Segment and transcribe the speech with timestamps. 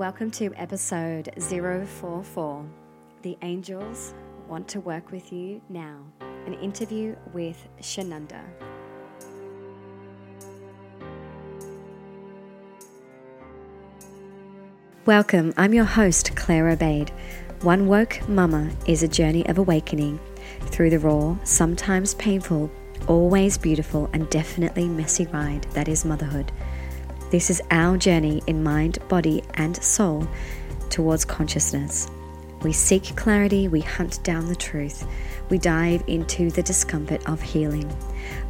[0.00, 2.64] Welcome to episode 044
[3.20, 4.14] The Angels
[4.48, 5.98] Want to Work with You Now,
[6.46, 8.40] an interview with Shanunda.
[15.04, 17.10] Welcome, I'm your host, Claire Obaid.
[17.62, 20.18] One Woke Mama is a journey of awakening
[20.62, 22.70] through the raw, sometimes painful,
[23.06, 26.50] always beautiful, and definitely messy ride that is motherhood.
[27.30, 30.26] This is our journey in mind, body, and soul
[30.88, 32.08] towards consciousness.
[32.62, 35.06] We seek clarity, we hunt down the truth,
[35.48, 37.88] we dive into the discomfort of healing,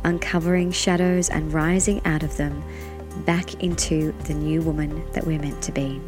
[0.04, 2.64] uncovering shadows and rising out of them
[3.26, 6.00] back into the new woman that we're meant to be.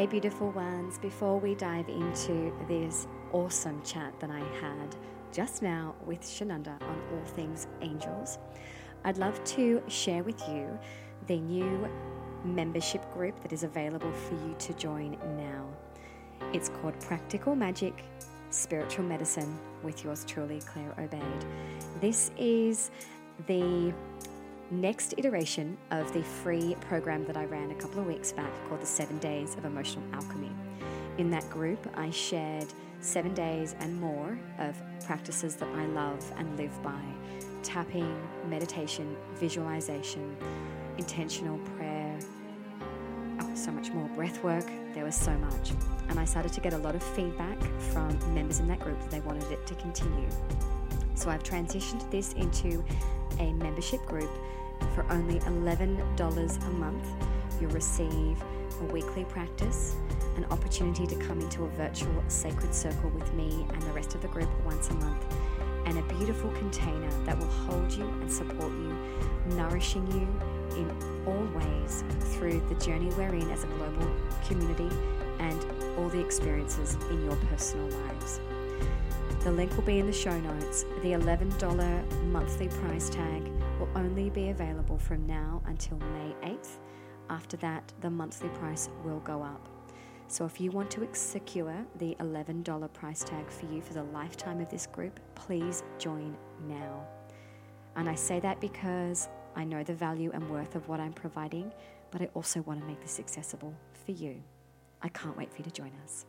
[0.00, 4.96] Hey, beautiful ones, before we dive into this awesome chat that I had
[5.30, 8.38] just now with Shanunda on all things angels,
[9.04, 10.78] I'd love to share with you
[11.26, 11.86] the new
[12.46, 15.66] membership group that is available for you to join now.
[16.54, 18.02] It's called Practical Magic
[18.48, 21.44] Spiritual Medicine with yours truly, Claire Obaid.
[22.00, 22.90] This is
[23.46, 23.92] the
[24.70, 28.80] next iteration of the free program that I ran a couple of weeks back called
[28.80, 30.52] the Seven Days of Emotional Alchemy.
[31.18, 32.66] In that group, I shared
[33.00, 37.00] seven days and more of practices that I love and live by
[37.62, 38.16] tapping,
[38.48, 40.36] meditation, visualization,
[40.98, 42.18] intentional prayer,
[43.40, 44.66] oh, so much more breath work.
[44.94, 45.72] There was so much.
[46.08, 47.60] And I started to get a lot of feedback
[47.92, 50.28] from members in that group that they wanted it to continue.
[51.14, 52.84] So I've transitioned this into
[53.38, 54.30] a membership group
[54.94, 57.08] for only $11 a month.
[57.60, 58.42] You'll receive
[58.80, 59.96] a weekly practice,
[60.36, 64.22] an opportunity to come into a virtual sacred circle with me and the rest of
[64.22, 65.24] the group once a month,
[65.86, 68.96] and a beautiful container that will hold you and support you,
[69.56, 70.26] nourishing you
[70.76, 70.90] in
[71.26, 74.10] all ways through the journey we're in as a global
[74.46, 74.88] community
[75.38, 75.64] and
[75.98, 78.40] all the experiences in your personal lives.
[79.44, 80.84] The link will be in the show notes.
[81.02, 83.49] The $11 monthly price tag
[83.94, 86.78] only be available from now until May 8th.
[87.28, 89.68] After that, the monthly price will go up.
[90.28, 94.60] So if you want to secure the $11 price tag for you for the lifetime
[94.60, 96.36] of this group, please join
[96.68, 97.04] now.
[97.96, 101.72] And I say that because I know the value and worth of what I'm providing,
[102.10, 103.74] but I also want to make this accessible
[104.04, 104.42] for you.
[105.02, 106.26] I can't wait for you to join us.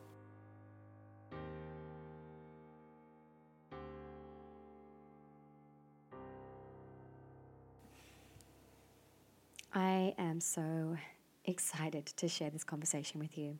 [9.74, 10.98] I am so
[11.46, 13.58] excited to share this conversation with you.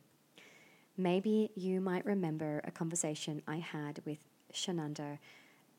[0.94, 4.18] Maybe you might remember a conversation I had with
[4.52, 5.18] Shananda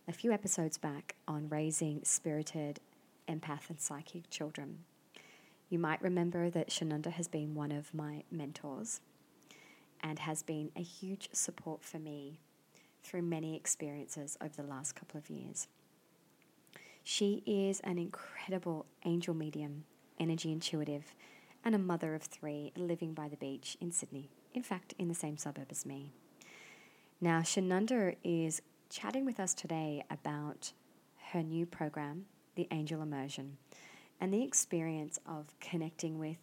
[0.08, 2.80] a few episodes back on raising spirited,
[3.30, 4.80] empath, and psychic children.
[5.70, 9.02] You might remember that Shananda has been one of my mentors
[10.02, 12.40] and has been a huge support for me
[13.04, 15.68] through many experiences over the last couple of years.
[17.04, 19.84] She is an incredible angel medium
[20.19, 21.13] energy intuitive,
[21.66, 25.16] and a mother of three living by the beach in Sydney, in fact, in the
[25.16, 26.12] same suburb as me.
[27.22, 30.73] Now, Shanunda is chatting with us today about
[31.31, 32.25] her new program,
[32.56, 33.57] The Angel Immersion,
[34.19, 36.38] and the experience of connecting with,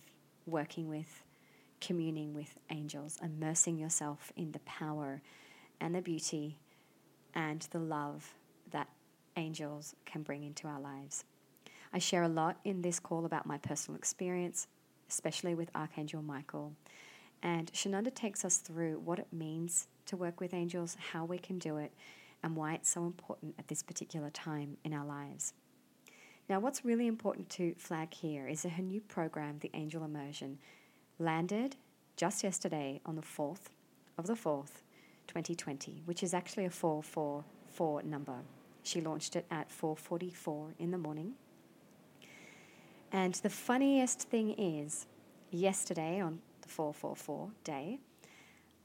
[0.47, 1.23] working with,
[1.81, 5.23] communing with angels, immersing yourself in the power
[5.81, 6.59] and the beauty
[7.35, 8.35] and the love
[8.71, 8.89] that
[9.37, 11.25] angels can bring into our lives.
[11.93, 14.69] I share a lot in this call about my personal experience,
[15.09, 16.73] especially with Archangel Michael.
[17.43, 21.59] And Shananda takes us through what it means to work with angels, how we can
[21.59, 21.93] do it,
[22.43, 25.53] and why it's so important at this particular time in our lives.
[26.49, 30.59] Now, what's really important to flag here is that her new program, The Angel Immersion,
[31.19, 31.77] landed
[32.17, 33.71] just yesterday on the 4th
[34.17, 34.83] of the 4th,
[35.27, 38.39] 2020, which is actually a 444 number.
[38.83, 41.35] She launched it at 4:44 in the morning
[43.13, 45.07] and the funniest thing is,
[45.51, 47.99] yesterday on the 444 day,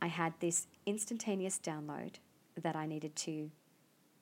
[0.01, 2.15] I had this instantaneous download
[2.61, 3.51] that I needed to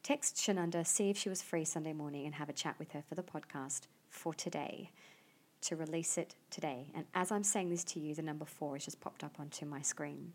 [0.02, 3.04] text Shanunda, see if she was free Sunday morning, and have a chat with her
[3.08, 4.92] for the podcast for today,
[5.62, 6.88] to release it today.
[6.94, 9.66] And as I'm saying this to you, the number four has just popped up onto
[9.66, 10.34] my screen.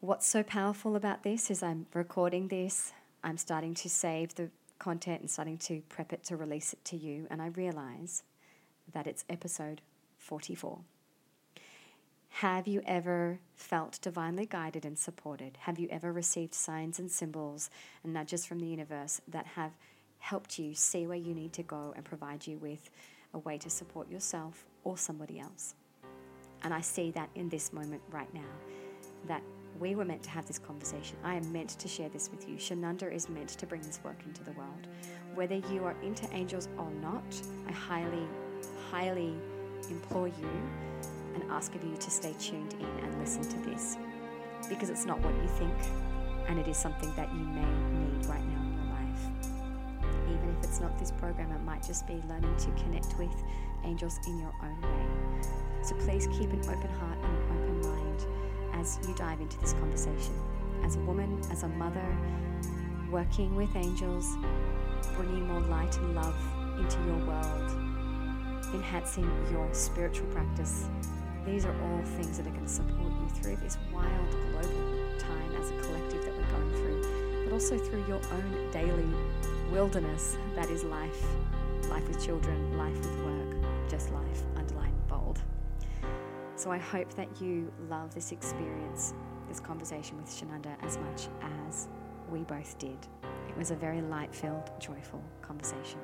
[0.00, 2.92] What's so powerful about this is I'm recording this,
[3.22, 6.96] I'm starting to save the content and starting to prep it to release it to
[6.96, 8.24] you, and I realize
[8.92, 9.80] that it's episode
[10.18, 10.80] 44.
[12.34, 15.58] Have you ever felt divinely guided and supported?
[15.62, 17.70] Have you ever received signs and symbols
[18.02, 19.72] and nudges from the universe that have
[20.18, 22.90] helped you see where you need to go and provide you with
[23.34, 25.74] a way to support yourself or somebody else?
[26.62, 28.52] And I see that in this moment right now,
[29.26, 29.42] that
[29.78, 31.16] we were meant to have this conversation.
[31.24, 32.56] I am meant to share this with you.
[32.56, 34.86] Shanunda is meant to bring this work into the world.
[35.34, 37.24] Whether you are into angels or not,
[37.68, 38.26] I highly,
[38.90, 39.34] highly
[39.88, 40.50] implore you
[41.34, 43.96] and ask of you to stay tuned in and listen to this
[44.68, 45.74] because it's not what you think
[46.48, 49.22] and it is something that you may need right now in your life.
[50.28, 53.34] Even if it's not this program, it might just be learning to connect with
[53.84, 55.42] angels in your own way.
[55.82, 57.49] So please keep an open heart and
[58.80, 60.34] as you dive into this conversation.
[60.82, 62.16] As a woman, as a mother,
[63.10, 64.36] working with angels,
[65.16, 66.34] bringing more light and love
[66.78, 67.70] into your world,
[68.72, 70.88] enhancing your spiritual practice.
[71.44, 75.54] These are all things that are going to support you through this wild global time
[75.60, 79.08] as a collective that we're going through, but also through your own daily
[79.70, 81.24] wilderness that is life
[81.88, 84.42] life with children, life with work, just life.
[86.60, 89.14] So I hope that you love this experience,
[89.48, 91.28] this conversation with Shananda, as much
[91.66, 91.88] as
[92.30, 92.98] we both did.
[93.48, 96.00] It was a very light filled, joyful conversation.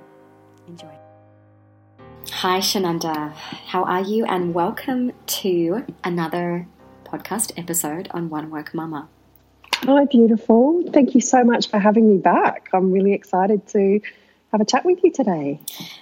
[0.66, 0.94] Enjoy.
[2.30, 3.34] Hi, Shananda.
[3.34, 4.24] How are you?
[4.24, 6.66] And welcome to another
[7.04, 9.10] podcast episode on One Woke Mama.
[9.74, 10.82] Hi, beautiful.
[10.90, 12.70] Thank you so much for having me back.
[12.72, 14.00] I'm really excited to
[14.52, 15.60] have a chat with you today.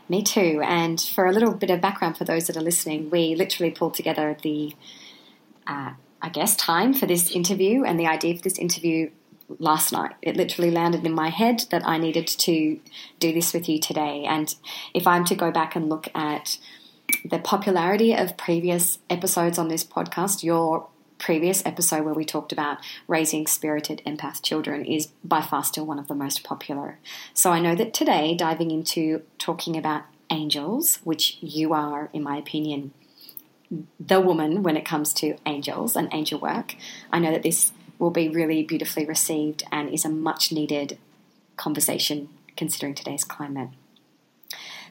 [0.08, 0.60] Me too.
[0.64, 3.94] And for a little bit of background for those that are listening, we literally pulled
[3.94, 4.74] together the,
[5.66, 9.10] uh, I guess, time for this interview and the idea for this interview
[9.58, 10.12] last night.
[10.22, 12.80] It literally landed in my head that I needed to
[13.18, 14.24] do this with you today.
[14.24, 14.54] And
[14.92, 16.58] if I'm to go back and look at
[17.24, 20.88] the popularity of previous episodes on this podcast, your
[21.18, 25.98] previous episode where we talked about raising spirited empath children is by far still one
[25.98, 26.98] of the most popular.
[27.32, 32.36] So I know that today, diving into talking about angels, which you are, in my
[32.36, 32.92] opinion,
[33.98, 36.76] the woman when it comes to angels and angel work,
[37.10, 40.98] I know that this will be really beautifully received and is a much needed
[41.56, 43.70] conversation considering today's climate.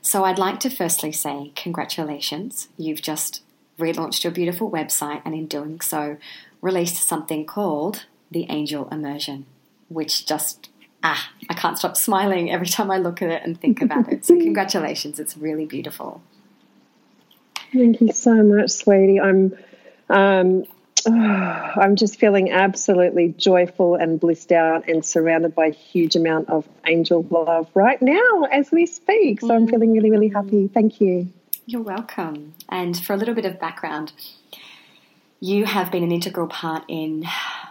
[0.01, 2.67] So, I'd like to firstly say congratulations.
[2.77, 3.41] You've just
[3.77, 6.17] relaunched your beautiful website and, in doing so,
[6.61, 9.45] released something called the Angel Immersion,
[9.89, 10.69] which just
[11.03, 14.25] ah, I can't stop smiling every time I look at it and think about it.
[14.25, 16.21] So, congratulations, it's really beautiful.
[17.73, 19.19] Thank you so much, sweetie.
[19.19, 19.57] I'm
[20.09, 20.65] um,
[21.07, 21.11] oh,
[21.75, 26.67] I'm just feeling absolutely joyful and blissed out and surrounded by a huge amount of
[26.85, 29.41] angel love right now as we speak.
[29.41, 30.67] So I'm feeling really, really happy.
[30.67, 31.31] Thank you.
[31.65, 32.55] You're welcome.
[32.67, 34.11] And for a little bit of background,
[35.39, 37.25] you have been an integral part in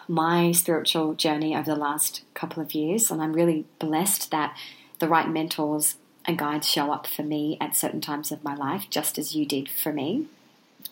[0.08, 4.56] my spiritual journey over the last couple of years, and I'm really blessed that
[4.98, 8.86] the right mentors and guides show up for me at certain times of my life,
[8.88, 10.26] just as you did for me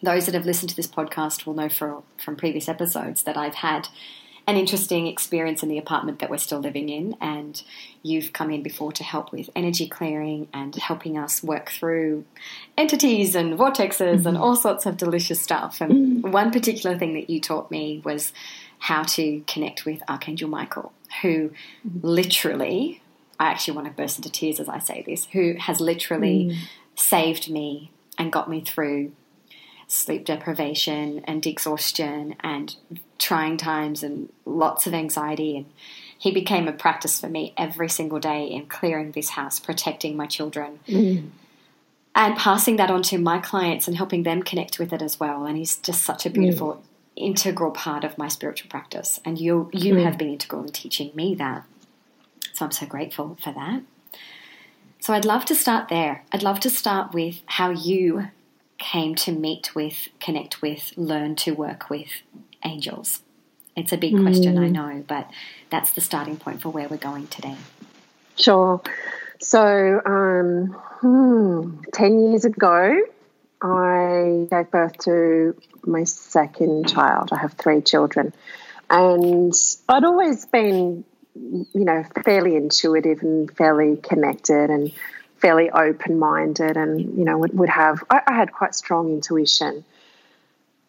[0.03, 3.57] those that have listened to this podcast will know for, from previous episodes that I've
[3.57, 3.89] had
[4.51, 7.63] an interesting experience in the apartment that we're still living in, and
[8.03, 12.25] you've come in before to help with energy clearing and helping us work through
[12.77, 14.27] entities and vortexes mm-hmm.
[14.27, 15.81] and all sorts of delicious stuff.
[15.81, 16.31] And mm-hmm.
[16.33, 18.33] one particular thing that you taught me was
[18.81, 20.93] how to connect with Archangel Michael,
[21.23, 22.01] who mm-hmm.
[22.03, 23.03] literally,
[23.39, 26.57] I actually want to burst into tears as I say this, who has literally mm.
[26.97, 29.13] saved me and got me through
[29.91, 32.77] sleep deprivation and exhaustion and
[33.19, 35.57] trying times and lots of anxiety.
[35.57, 35.67] And
[36.17, 40.27] he became a practice for me every single day in clearing this house, protecting my
[40.27, 40.79] children.
[40.87, 41.31] Mm.
[42.15, 45.45] And passing that on to my clients and helping them connect with it as well.
[45.45, 46.81] And he's just such a beautiful, mm.
[47.17, 49.21] integral part of my spiritual practice.
[49.25, 50.05] And you, you mm.
[50.05, 51.65] have been integral in teaching me that.
[52.53, 53.83] So I'm so grateful for that.
[55.01, 56.25] So I'd love to start there.
[56.33, 58.29] I'd love to start with how you
[58.81, 62.09] came to meet with, connect with, learn to work with
[62.65, 63.23] angels?
[63.77, 64.23] It's a big mm.
[64.23, 65.31] question, I know, but
[65.71, 67.57] that's the starting point for where we're going today.
[68.37, 68.81] Sure.
[69.39, 73.01] So, um, hmm, 10 years ago,
[73.63, 77.31] I gave birth to my second child.
[77.33, 78.33] I have three children.
[78.89, 79.55] And
[79.89, 84.93] I'd always been, you know, fairly intuitive and fairly connected and
[85.41, 89.85] fairly open minded and, you know, would, would have, I, I, had quite strong intuition.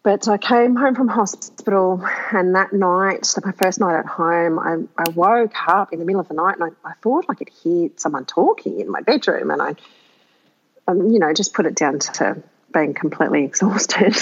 [0.03, 4.57] But I came home from hospital, and that night, so my first night at home,
[4.57, 7.35] I, I woke up in the middle of the night and I, I thought I
[7.35, 9.51] could hear someone talking in my bedroom.
[9.51, 9.75] And I,
[10.87, 12.41] um, you know, just put it down to
[12.73, 14.15] being completely exhausted.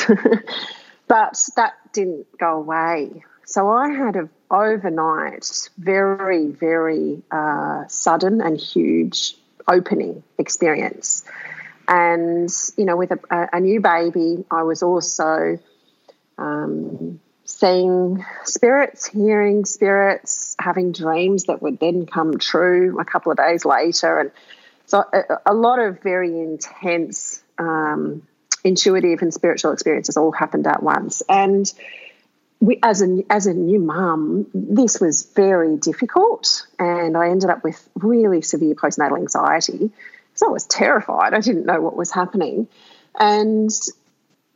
[1.07, 3.23] but that didn't go away.
[3.45, 9.35] So I had a overnight, very, very uh, sudden and huge
[9.69, 11.23] opening experience.
[11.87, 13.19] And, you know, with a,
[13.53, 15.59] a new baby, I was also
[16.37, 23.37] um, seeing spirits, hearing spirits, having dreams that would then come true a couple of
[23.37, 24.19] days later.
[24.19, 24.31] And
[24.85, 28.21] so a, a lot of very intense um,
[28.63, 31.23] intuitive and spiritual experiences all happened at once.
[31.27, 31.71] And
[32.59, 37.63] we, as a as a new mum, this was very difficult, and I ended up
[37.63, 39.91] with really severe postnatal anxiety.
[40.35, 41.33] So I was terrified.
[41.33, 42.67] I didn't know what was happening,
[43.17, 43.71] and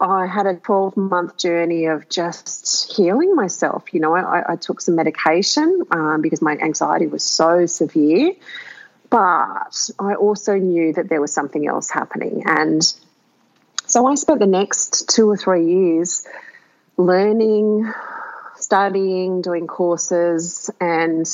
[0.01, 3.93] I had a twelve month journey of just healing myself.
[3.93, 8.33] You know, I, I took some medication um, because my anxiety was so severe,
[9.09, 12.81] but I also knew that there was something else happening, and
[13.85, 16.25] so I spent the next two or three years
[16.97, 17.91] learning,
[18.55, 21.27] studying, doing courses, and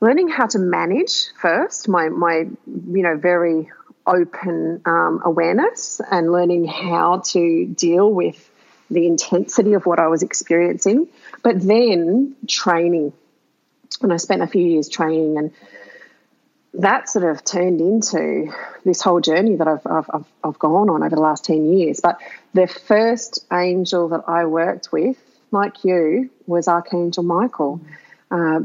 [0.00, 3.70] learning how to manage first my my you know very
[4.06, 8.50] open um, awareness and learning how to deal with
[8.90, 11.08] the intensity of what I was experiencing,
[11.42, 13.12] but then training.
[14.02, 15.52] And I spent a few years training and
[16.74, 18.52] that sort of turned into
[18.84, 22.00] this whole journey that I've, I've, I've, gone on over the last 10 years.
[22.00, 22.18] But
[22.54, 25.16] the first angel that I worked with,
[25.50, 27.80] like you, was Archangel Michael,
[28.30, 28.60] uh,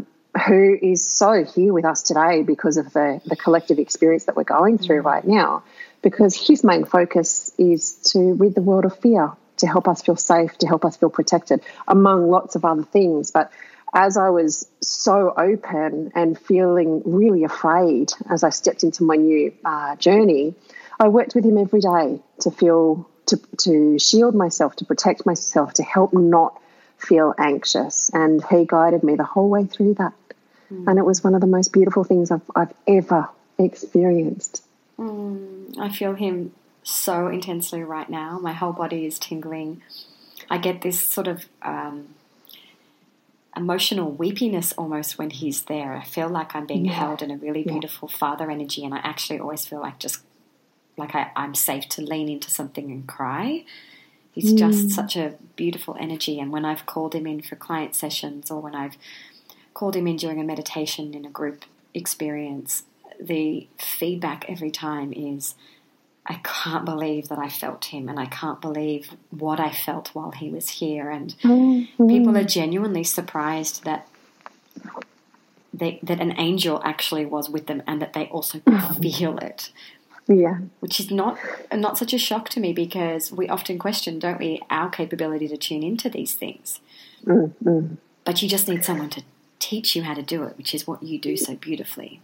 [0.45, 4.43] who is so here with us today because of the, the collective experience that we're
[4.43, 5.63] going through right now.
[6.01, 10.15] Because his main focus is to rid the world of fear, to help us feel
[10.15, 13.31] safe, to help us feel protected, among lots of other things.
[13.31, 13.51] But
[13.97, 19.51] as I was so open and feeling really afraid as I stepped into my new
[19.65, 20.53] uh, journey,
[20.99, 25.73] I worked with him every day to feel, to, to shield myself, to protect myself,
[25.73, 26.61] to help not
[26.99, 28.11] feel anxious.
[28.13, 30.13] And he guided me the whole way through that.
[30.71, 30.87] Mm.
[30.89, 34.63] And it was one of the most beautiful things I've, I've ever experienced.
[34.99, 38.37] Mm, I feel him so intensely right now.
[38.37, 39.81] My whole body is tingling.
[40.51, 42.09] I get this sort of um,
[43.57, 45.93] emotional weepiness almost when he's there.
[45.93, 46.93] I feel like I'm being yeah.
[46.93, 48.17] held in a really beautiful yeah.
[48.17, 50.21] father energy, and I actually always feel like just
[50.95, 53.65] like I, am safe to lean into something and cry.
[54.31, 54.57] He's mm.
[54.57, 58.61] just such a beautiful energy, and when I've called him in for client sessions or
[58.61, 58.97] when I've
[59.73, 62.83] called him in during a meditation in a group experience,
[63.19, 65.55] the feedback every time is
[66.29, 70.31] I can't believe that I felt him and I can't believe what I felt while
[70.31, 71.09] he was here.
[71.09, 72.07] And mm-hmm.
[72.07, 74.07] people are genuinely surprised that
[75.73, 79.01] they, that an angel actually was with them and that they also could mm-hmm.
[79.01, 79.71] feel it.
[80.27, 80.59] Yeah.
[80.81, 81.39] Which is not
[81.71, 85.55] not such a shock to me because we often question, don't we, our capability to
[85.55, 86.81] tune into these things.
[87.25, 87.95] Mm-hmm.
[88.25, 89.23] But you just need someone to
[89.59, 92.19] teach you how to do it, which is what you do so beautifully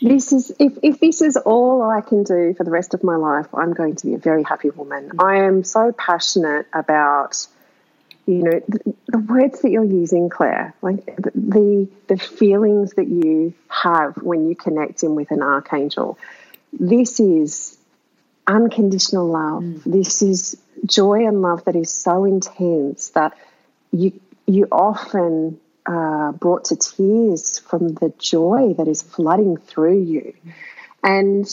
[0.00, 3.16] this is if, if this is all I can do for the rest of my
[3.16, 5.12] life, I'm going to be a very happy woman.
[5.18, 7.46] I am so passionate about
[8.26, 13.54] you know the, the words that you're using, Claire, like the the feelings that you
[13.68, 16.18] have when you connect in with an archangel.
[16.72, 17.78] This is
[18.46, 19.62] unconditional love.
[19.62, 19.82] Mm.
[19.84, 23.36] This is joy and love that is so intense that
[23.90, 30.34] you you often uh, brought to tears from the joy that is flooding through you.
[31.02, 31.46] And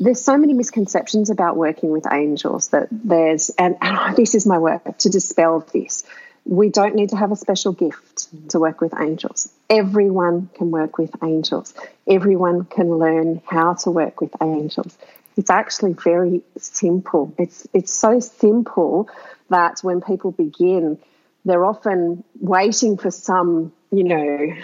[0.00, 4.58] there's so many misconceptions about working with angels that there's, and, and this is my
[4.58, 6.04] work to dispel this.
[6.44, 9.48] We don't need to have a special gift to work with angels.
[9.70, 11.72] Everyone can work with angels.
[12.08, 14.98] Everyone can learn how to work with angels.
[15.36, 17.32] It's actually very simple.
[17.38, 19.08] It's it's so simple
[19.48, 20.98] that when people begin,
[21.44, 24.54] they're often waiting for some, you know,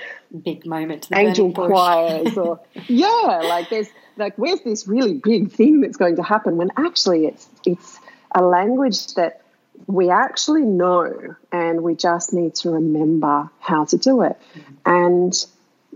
[0.45, 5.97] big moment, angel choirs, or yeah, like there's like where's this really big thing that's
[5.97, 7.99] going to happen when actually it's it's
[8.35, 9.43] a language that
[9.87, 14.37] we actually know and we just need to remember how to do it.
[14.55, 14.75] Mm-hmm.
[14.87, 15.47] And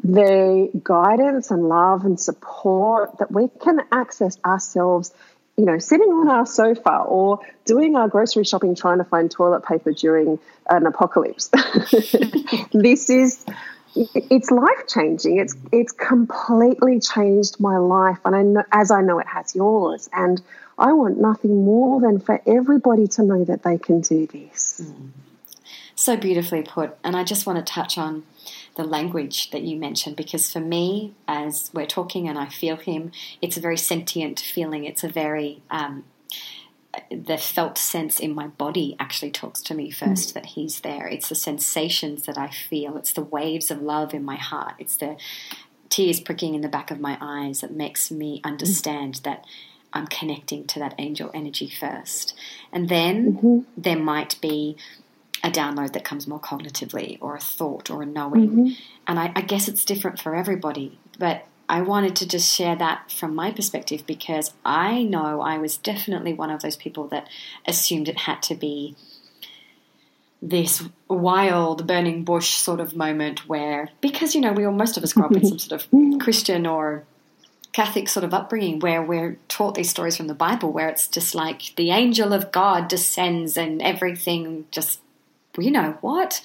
[0.03, 5.12] the guidance and love and support that we can access ourselves
[5.57, 9.65] you know, sitting on our sofa or doing our grocery shopping trying to find toilet
[9.65, 11.49] paper during an apocalypse.
[12.73, 13.45] this is
[13.95, 15.39] it's life changing.
[15.39, 20.09] It's it's completely changed my life, and I know as I know it has yours.
[20.13, 20.43] And
[20.77, 24.83] I want nothing more than for everybody to know that they can do this.
[24.83, 25.11] Mm.
[25.97, 26.97] So beautifully put.
[27.05, 28.25] And I just want to touch on
[28.75, 33.13] the language that you mentioned because for me, as we're talking and I feel him,
[33.41, 34.85] it's a very sentient feeling.
[34.85, 36.05] It's a very um,
[37.11, 40.33] the felt sense in my body actually talks to me first mm.
[40.35, 41.07] that he's there.
[41.07, 42.97] It's the sensations that I feel.
[42.97, 44.75] It's the waves of love in my heart.
[44.79, 45.17] It's the
[45.89, 49.23] tears pricking in the back of my eyes that makes me understand mm.
[49.23, 49.45] that
[49.93, 52.35] I'm connecting to that angel energy first.
[52.73, 53.59] And then mm-hmm.
[53.77, 54.77] there might be
[55.45, 58.51] a download that comes more cognitively or a thought or a knowing.
[58.51, 58.69] Mm-hmm.
[59.07, 60.99] And I, I guess it's different for everybody.
[61.19, 65.77] But I wanted to just share that from my perspective because I know I was
[65.77, 67.29] definitely one of those people that
[67.67, 68.97] assumed it had to be
[70.41, 75.03] this wild burning bush sort of moment where because you know we all most of
[75.03, 77.05] us grow up in some sort of Christian or
[77.73, 81.35] Catholic sort of upbringing where we're taught these stories from the Bible where it's just
[81.35, 85.01] like the angel of God descends and everything just
[85.63, 86.41] you know what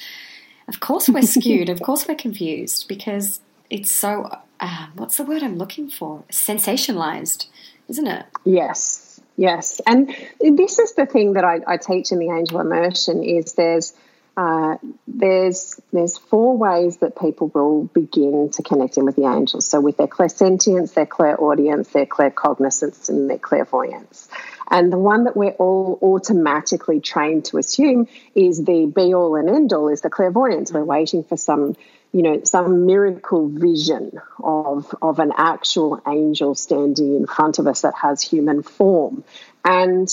[0.68, 3.39] of course we're skewed of course we're confused because
[3.70, 6.24] it's so uh, what's the word I'm looking for?
[6.30, 7.48] Sensationalized,
[7.88, 8.25] isn't it?
[8.44, 9.80] Yes, yes.
[9.88, 13.94] And this is the thing that I, I teach in the angel immersion is there's
[14.38, 19.66] uh, there's there's four ways that people will begin to connect in with the angels.
[19.66, 24.30] So with their clairsentience, their clairaudience, their claircognizance, and their clairvoyance.
[24.71, 29.49] And the one that we're all automatically trained to assume is the be all and
[29.49, 30.71] end all is the clairvoyance.
[30.71, 31.75] We're waiting for some
[32.11, 37.81] you know, some miracle vision of, of an actual angel standing in front of us
[37.81, 39.23] that has human form.
[39.63, 40.09] And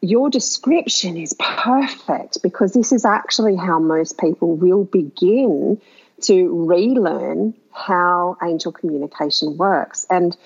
[0.00, 5.80] your description is perfect because this is actually how most people will begin
[6.22, 10.06] to relearn how angel communication works.
[10.08, 10.36] And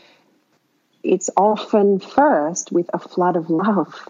[1.03, 4.09] it's often first with a flood of love.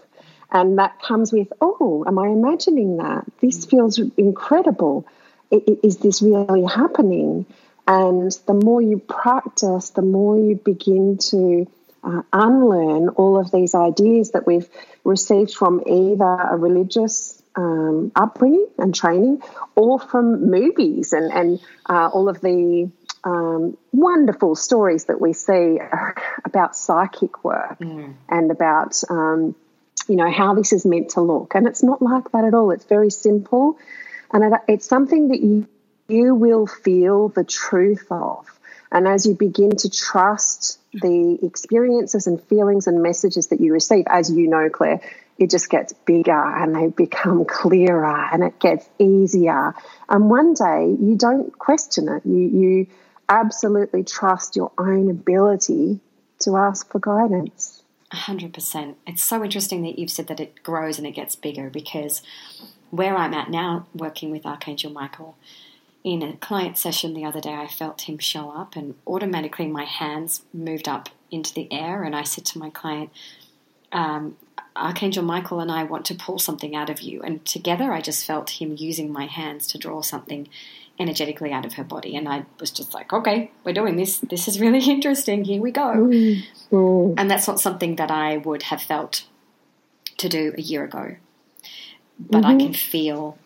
[0.51, 3.25] And that comes with, oh, am I imagining that?
[3.41, 5.05] This feels incredible
[5.51, 7.45] is this really happening?
[7.87, 11.67] And the more you practice, the more you begin to
[12.03, 14.69] uh, unlearn all of these ideas that we've
[15.03, 19.41] received from either a religious um, upbringing and training
[19.75, 22.91] or from movies and, and uh, all of the
[23.27, 25.77] um, wonderful stories that we see
[26.45, 28.13] about psychic work mm.
[28.29, 29.53] and about, um,
[30.07, 31.53] you know, how this is meant to look.
[31.53, 32.71] And it's not like that at all.
[32.71, 33.77] It's very simple.
[34.31, 35.67] And it's something that you,
[36.07, 38.45] you will feel the truth of.
[38.93, 44.05] And as you begin to trust the experiences and feelings and messages that you receive,
[44.07, 45.01] as you know, Claire,
[45.37, 49.75] it just gets bigger and they become clearer and it gets easier.
[50.07, 52.25] And one day you don't question it.
[52.25, 52.87] You, you
[53.29, 55.99] absolutely trust your own ability
[56.39, 57.83] to ask for guidance.
[58.13, 58.95] 100%.
[59.05, 62.21] It's so interesting that you've said that it grows and it gets bigger because
[62.89, 65.35] where I'm at now, working with Archangel Michael,
[66.03, 69.83] in a client session the other day, I felt him show up, and automatically my
[69.83, 72.03] hands moved up into the air.
[72.03, 73.09] And I said to my client,
[73.91, 74.37] um,
[74.73, 77.21] Archangel Michael and I want to pull something out of you.
[77.21, 80.47] And together, I just felt him using my hands to draw something
[80.99, 82.15] energetically out of her body.
[82.15, 84.17] And I was just like, okay, we're doing this.
[84.19, 85.45] This is really interesting.
[85.45, 85.93] Here we go.
[85.93, 87.13] Mm-hmm.
[87.17, 89.25] And that's not something that I would have felt
[90.17, 91.17] to do a year ago
[92.19, 92.51] but mm-hmm.
[92.51, 93.37] I can feel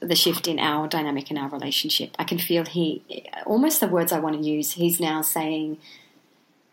[0.00, 2.14] the shift in our dynamic in our relationship.
[2.18, 3.02] I can feel he,
[3.44, 5.78] almost the words I want to use, he's now saying,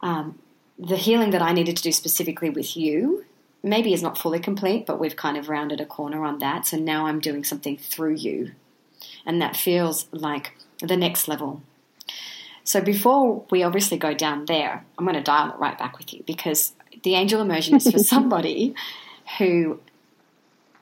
[0.02, 0.40] um,
[0.80, 3.26] the healing that I needed to do specifically with you
[3.64, 6.68] maybe is not fully complete, but we've kind of rounded a corner on that.
[6.68, 8.52] So now I'm doing something through you.
[9.26, 11.62] And that feels like the next level.
[12.64, 16.14] So before we obviously go down there, I'm going to dial it right back with
[16.14, 18.76] you because the angel immersion is for somebody
[19.38, 19.80] who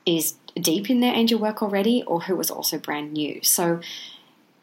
[0.06, 3.40] is deep in their angel work already or who was also brand new.
[3.44, 3.82] So,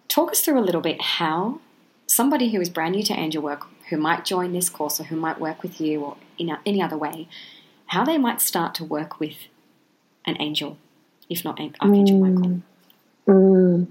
[0.09, 1.61] talk us through a little bit how
[2.07, 5.17] somebody who is brand new to angel work, who might join this course or who
[5.17, 7.29] might work with you or in any other way,
[7.87, 9.37] how they might start to work with
[10.27, 10.77] an angel,
[11.29, 12.35] if not Archangel mm.
[12.35, 12.63] Michael.
[13.27, 13.87] Mm.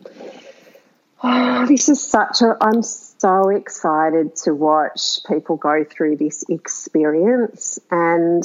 [1.23, 2.57] Oh, this is such a.
[2.59, 8.43] I'm so excited to watch people go through this experience and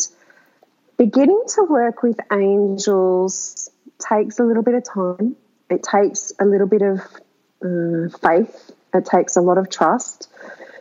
[0.99, 5.37] beginning to work with angels takes a little bit of time.
[5.71, 7.01] It takes a little bit of
[7.65, 8.73] uh, faith.
[8.95, 10.29] It takes a lot of trust.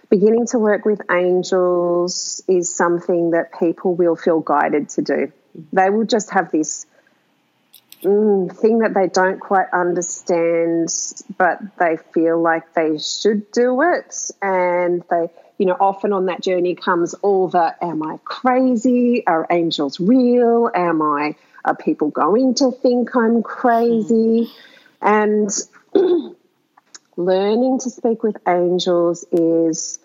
[0.09, 5.31] Beginning to work with angels is something that people will feel guided to do.
[5.73, 6.85] They will just have this
[8.05, 10.89] mm, thing that they don't quite understand,
[11.37, 16.41] but they feel like they should do it, and they you know, often on that
[16.41, 19.25] journey comes all the am I crazy?
[19.25, 20.69] Are angels real?
[20.73, 24.51] Am I, are people going to think I'm crazy?
[25.01, 25.49] And
[27.15, 29.99] learning to speak with angels is,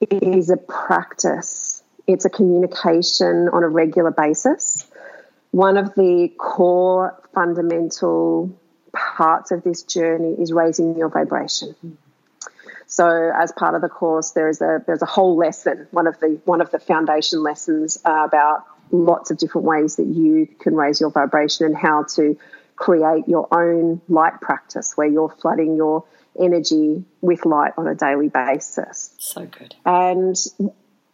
[0.00, 4.89] is a practice, it's a communication on a regular basis.
[5.50, 8.58] One of the core fundamental
[8.92, 11.74] parts of this journey is raising your vibration.
[12.86, 15.86] So, as part of the course, there is a there's a whole lesson.
[15.92, 20.06] One of the one of the foundation lessons uh, about lots of different ways that
[20.06, 22.36] you can raise your vibration and how to
[22.74, 26.04] create your own light practice where you're flooding your
[26.38, 29.14] energy with light on a daily basis.
[29.18, 29.76] So good.
[29.84, 30.36] And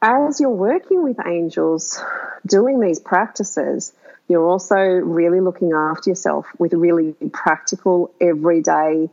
[0.01, 2.01] as you're working with angels,
[2.46, 3.92] doing these practices,
[4.28, 9.08] you're also really looking after yourself with really practical, everyday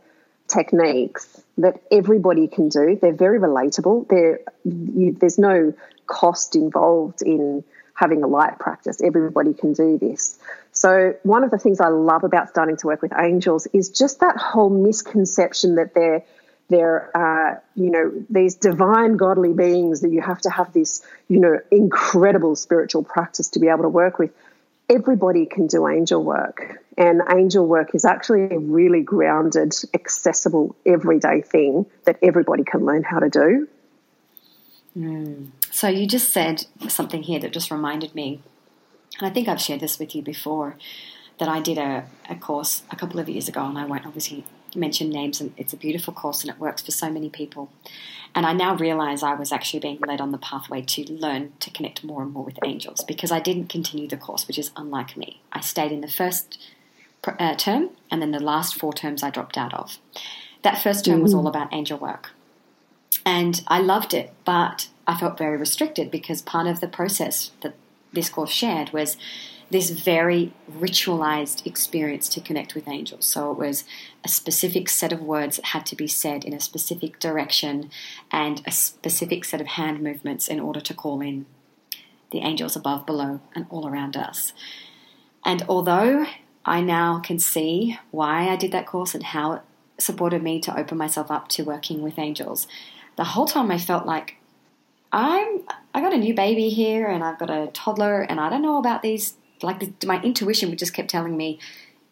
[0.48, 2.98] techniques that everybody can do.
[3.00, 4.08] They're very relatable.
[4.08, 5.72] They're, you, there's no
[6.06, 9.00] cost involved in having a light practice.
[9.00, 10.38] Everybody can do this.
[10.72, 14.20] So, one of the things I love about starting to work with angels is just
[14.20, 16.24] that whole misconception that they're
[16.68, 21.38] they're uh, you know these divine godly beings that you have to have this you
[21.38, 24.32] know incredible spiritual practice to be able to work with
[24.88, 31.40] everybody can do angel work and angel work is actually a really grounded accessible everyday
[31.40, 33.68] thing that everybody can learn how to do
[34.96, 35.48] mm.
[35.70, 38.40] so you just said something here that just reminded me
[39.18, 40.76] and I think I've shared this with you before
[41.38, 44.44] that I did a, a course a couple of years ago, and I won't obviously
[44.78, 47.70] mention names, and it's a beautiful course and it works for so many people.
[48.34, 51.70] And I now realize I was actually being led on the pathway to learn to
[51.70, 55.16] connect more and more with angels because I didn't continue the course, which is unlike
[55.16, 55.40] me.
[55.52, 56.58] I stayed in the first
[57.26, 59.98] uh, term, and then the last four terms I dropped out of.
[60.62, 61.22] That first term mm-hmm.
[61.22, 62.30] was all about angel work.
[63.24, 67.74] And I loved it, but I felt very restricted because part of the process that
[68.12, 69.16] this course shared was
[69.74, 73.26] this very ritualized experience to connect with angels.
[73.26, 73.82] So it was
[74.22, 77.90] a specific set of words that had to be said in a specific direction
[78.30, 81.46] and a specific set of hand movements in order to call in
[82.30, 84.52] the angels above, below, and all around us.
[85.44, 86.24] And although
[86.64, 89.62] I now can see why I did that course and how it
[89.98, 92.68] supported me to open myself up to working with angels,
[93.16, 94.36] the whole time I felt like
[95.10, 98.62] I'm I got a new baby here and I've got a toddler and I don't
[98.62, 101.58] know about these like my intuition would just kept telling me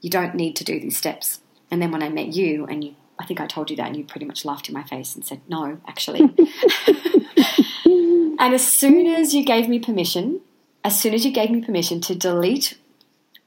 [0.01, 1.41] you don't need to do these steps.
[1.71, 3.97] And then when I met you and you I think I told you that and
[3.97, 6.21] you pretty much laughed in my face and said no, actually.
[7.85, 10.41] and as soon as you gave me permission,
[10.83, 12.79] as soon as you gave me permission to delete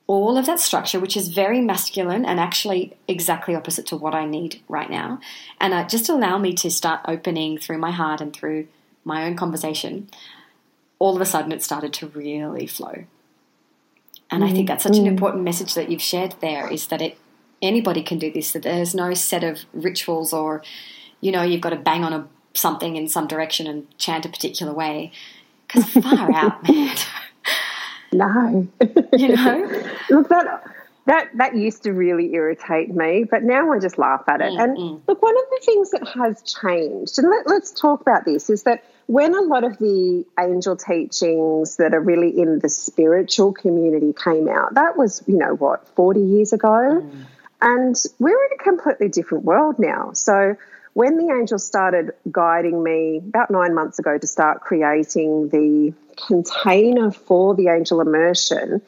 [0.08, 4.26] all of that structure, which is very masculine and actually exactly opposite to what I
[4.26, 5.20] need right now,
[5.60, 8.68] and uh, just allow me to start opening through my heart and through
[9.04, 10.08] my own conversation,
[11.00, 13.06] all of a sudden it started to really flow.
[14.32, 15.10] And mm I think that's such an mm.
[15.10, 17.18] important message that you've shared there is that it
[17.62, 20.64] anybody can do this, that there's no set of rituals or,
[21.22, 24.30] you know, you've got to bang on a something in some direction and chant a
[24.30, 25.12] particular way.
[25.68, 26.96] Because far out, man.
[28.12, 28.68] No.
[29.14, 29.84] you know?
[30.10, 30.64] Look, that
[31.06, 34.52] that that used to really irritate me, but now I just laugh at it.
[34.52, 35.02] Mm, and mm.
[35.08, 38.64] look, one of the things that has changed, and let, let's talk about this, is
[38.64, 44.14] that when a lot of the angel teachings that are really in the spiritual community
[44.14, 46.68] came out, that was, you know, what, 40 years ago?
[46.68, 47.26] Mm.
[47.62, 50.14] And we're in a completely different world now.
[50.14, 50.58] So
[50.94, 55.94] when the angel started guiding me about nine months ago to start creating the
[56.28, 58.82] container for the angel immersion,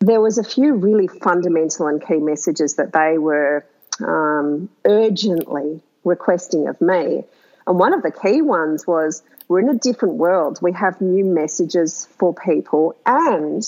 [0.00, 3.64] there was a few really fundamental and key messages that they were
[4.00, 7.24] um, urgently requesting of me.
[7.66, 10.58] And one of the key ones was we're in a different world.
[10.62, 13.62] We have new messages for people, and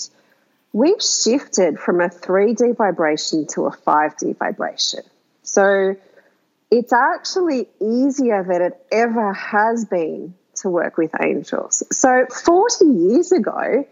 [0.71, 5.01] we've shifted from a 3D vibration to a 5D vibration.
[5.43, 5.95] So
[6.71, 11.83] it's actually easier than it ever has been to work with angels.
[11.91, 13.85] So 40 years ago,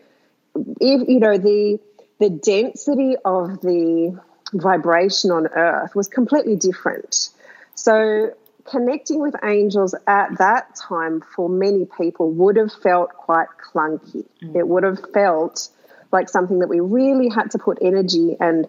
[0.56, 1.80] if you know the
[2.22, 4.18] the density of the
[4.54, 7.30] vibration on earth was completely different.
[7.74, 8.34] So
[8.66, 14.24] connecting with angels at that time for many people would have felt quite clunky.
[14.44, 14.56] Mm.
[14.56, 15.70] It would have felt
[16.12, 18.68] like something that we really had to put energy and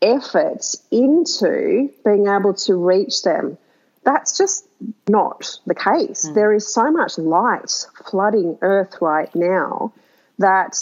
[0.00, 3.58] effort into being able to reach them.
[4.02, 4.66] That's just
[5.08, 6.26] not the case.
[6.26, 6.34] Mm.
[6.34, 7.70] There is so much light
[8.10, 9.92] flooding earth right now
[10.38, 10.78] that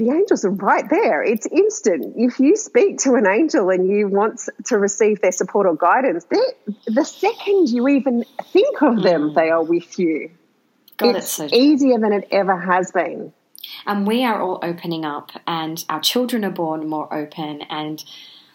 [0.00, 1.22] the angels are right there.
[1.22, 2.14] It's instant.
[2.16, 6.24] If you speak to an angel and you want to receive their support or guidance,
[6.86, 9.34] the second you even think of them, mm.
[9.34, 10.30] they are with you.
[10.96, 13.32] God, it's so easier than it ever has been.
[13.86, 17.62] And we are all opening up, and our children are born more open.
[17.68, 18.02] And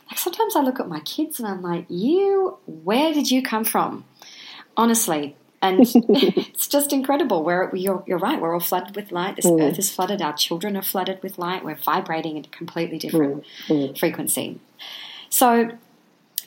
[0.09, 3.65] like sometimes I look at my kids and I'm like, "You, where did you come
[3.65, 4.05] from?"
[4.75, 7.43] Honestly, And it's just incredible.
[7.43, 8.39] We're, you're, you're right.
[8.39, 9.35] We're all flooded with light.
[9.37, 9.61] This mm.
[9.61, 10.21] earth is flooded.
[10.21, 11.63] Our children are flooded with light.
[11.63, 13.91] We're vibrating at a completely different mm.
[13.91, 13.97] Mm.
[13.97, 14.59] frequency.
[15.29, 15.71] So,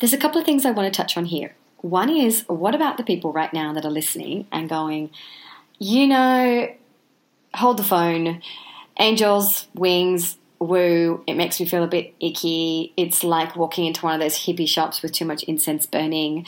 [0.01, 1.55] there's a couple of things I want to touch on here.
[1.79, 5.11] One is what about the people right now that are listening and going,
[5.79, 6.69] you know,
[7.55, 8.43] hold the phone,
[8.99, 12.93] angels, wings, woo, it makes me feel a bit icky.
[12.97, 16.47] It's like walking into one of those hippie shops with too much incense burning,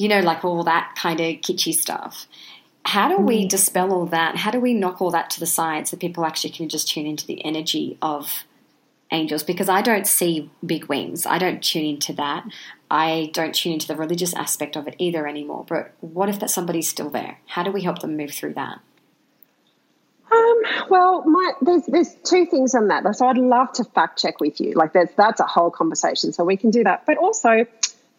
[0.00, 2.26] you know, like all that kind of kitschy stuff.
[2.86, 3.48] How do we mm.
[3.50, 4.36] dispel all that?
[4.36, 7.06] How do we knock all that to the side so people actually can just tune
[7.06, 8.44] into the energy of
[9.10, 9.42] angels?
[9.42, 11.26] Because I don't see big wings.
[11.26, 12.46] I don't tune into that.
[12.90, 15.66] I don't tune into the religious aspect of it either anymore.
[15.68, 17.38] But what if that somebody's still there?
[17.44, 18.80] How do we help them move through that?
[20.32, 23.04] Um, well, my, there's there's two things on that.
[23.16, 24.72] So I'd love to fact check with you.
[24.72, 26.32] Like that's that's a whole conversation.
[26.32, 27.04] So we can do that.
[27.04, 27.66] But also,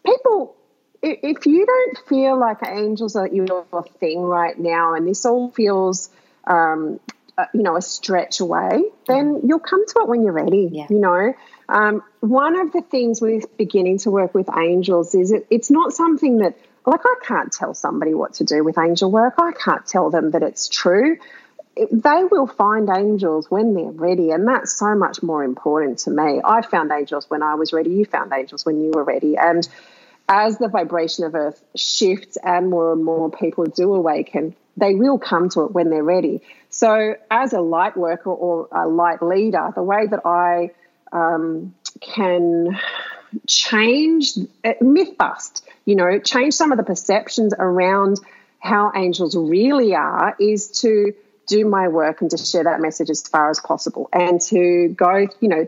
[0.06, 0.54] people,
[1.02, 3.66] if you don't feel like angels are your
[3.98, 6.10] thing right now, and this all feels,
[6.46, 7.00] um,
[7.36, 10.68] uh, you know, a stretch away, then you'll come to it when you're ready.
[10.70, 10.86] Yeah.
[10.88, 11.34] You know,
[11.68, 15.92] um, one of the things with beginning to work with angels is it, it's not
[15.92, 19.34] something that like I can't tell somebody what to do with angel work.
[19.38, 21.18] I can't tell them that it's true
[21.90, 26.40] they will find angels when they're ready, and that's so much more important to me.
[26.44, 27.90] I found angels when I was ready.
[27.90, 29.66] You found angels when you were ready, and
[30.32, 35.18] as the vibration of Earth shifts and more and more people do awaken, they will
[35.18, 36.40] come to it when they're ready.
[36.70, 40.70] So, as a light worker or a light leader, the way that I
[41.12, 42.80] um, can
[43.46, 44.32] change,
[44.64, 48.18] uh, myth bust, you know, change some of the perceptions around
[48.58, 51.12] how angels really are is to
[51.46, 55.26] do my work and to share that message as far as possible and to go,
[55.40, 55.66] you know,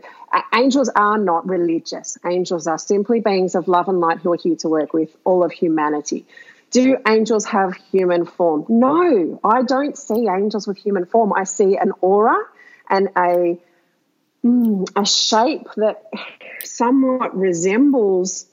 [0.53, 2.17] angels are not religious.
[2.25, 5.43] Angels are simply beings of love and light who are here to work with all
[5.43, 6.25] of humanity.
[6.71, 8.65] Do angels have human form?
[8.67, 11.33] No, I don't see angels with human form.
[11.33, 12.37] I see an aura
[12.89, 13.59] and a
[14.43, 16.03] mm, a shape that
[16.63, 18.45] somewhat resembles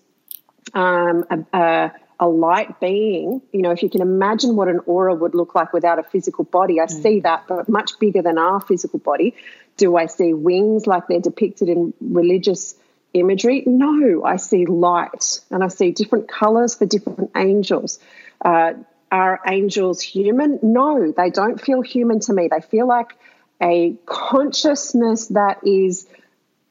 [0.75, 5.13] um, a, a a light being, you know, if you can imagine what an aura
[5.13, 7.03] would look like without a physical body, I mm.
[7.03, 9.35] see that, but much bigger than our physical body.
[9.77, 12.77] Do I see wings like they're depicted in religious
[13.13, 13.65] imagery?
[13.67, 17.99] No, I see light and I see different colors for different angels.
[18.41, 18.75] Uh,
[19.11, 20.61] are angels human?
[20.63, 22.47] No, they don't feel human to me.
[22.49, 23.17] They feel like
[23.61, 26.07] a consciousness that is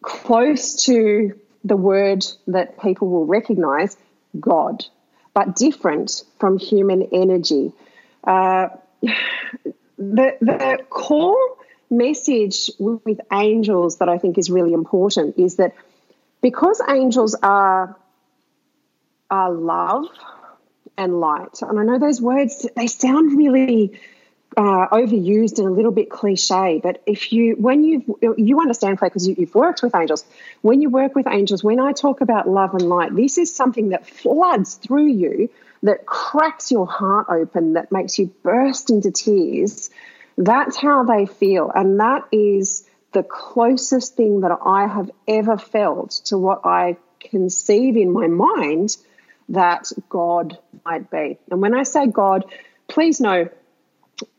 [0.01, 3.97] close to the word that people will recognize
[4.39, 4.85] God
[5.33, 7.71] but different from human energy.
[8.23, 8.69] Uh,
[9.01, 11.57] the, the core
[11.89, 15.75] message with angels that I think is really important is that
[16.41, 17.95] because angels are,
[19.29, 20.05] are love
[20.97, 23.99] and light, and I know those words, they sound really
[24.57, 26.79] uh, overused and a little bit cliche.
[26.83, 30.25] But if you, when you you understand, Claire, because you, you've worked with angels.
[30.61, 33.89] When you work with angels, when I talk about love and light, this is something
[33.89, 35.49] that floods through you,
[35.83, 39.89] that cracks your heart open, that makes you burst into tears.
[40.37, 46.11] That's how they feel, and that is the closest thing that I have ever felt
[46.25, 48.97] to what I conceive in my mind
[49.49, 51.37] that God might be.
[51.49, 52.45] And when I say God,
[52.87, 53.49] please know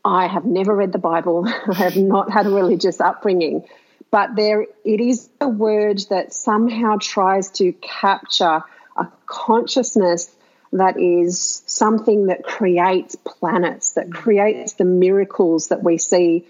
[0.03, 1.47] I have never read the Bible.
[1.67, 3.65] I have not had a religious upbringing,
[4.11, 8.63] but there it is a word that somehow tries to capture
[8.95, 10.29] a consciousness
[10.73, 16.45] that is something that creates planets, that creates the miracles that we see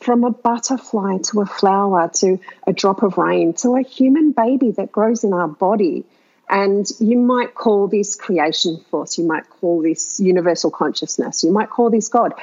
[0.00, 4.70] from a butterfly to a flower to a drop of rain to a human baby
[4.70, 6.04] that grows in our body.
[6.48, 11.70] And you might call this creation force, you might call this universal consciousness, you might
[11.70, 12.34] call this God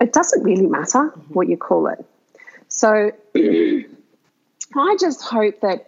[0.00, 1.34] it doesn't really matter mm-hmm.
[1.34, 2.04] what you call it.
[2.68, 5.86] So I just hope that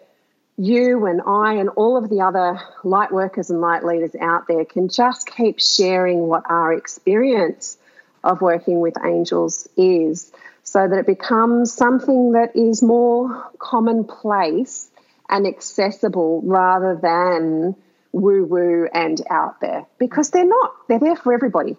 [0.56, 4.64] you and I and all of the other light workers and light leaders out there
[4.64, 7.78] can just keep sharing what our experience
[8.22, 10.30] of working with angels is
[10.62, 14.88] so that it becomes something that is more commonplace
[15.28, 17.74] and accessible rather than
[18.12, 21.76] woo woo and out there because they're not, they're there for everybody.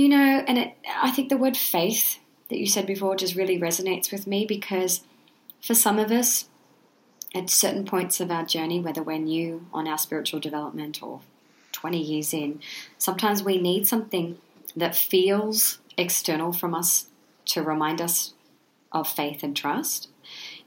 [0.00, 3.60] You know, and it, I think the word faith that you said before just really
[3.60, 5.02] resonates with me because
[5.60, 6.48] for some of us,
[7.34, 11.20] at certain points of our journey, whether we're new on our spiritual development or
[11.72, 12.60] 20 years in,
[12.96, 14.38] sometimes we need something
[14.74, 17.08] that feels external from us
[17.44, 18.32] to remind us
[18.92, 20.08] of faith and trust.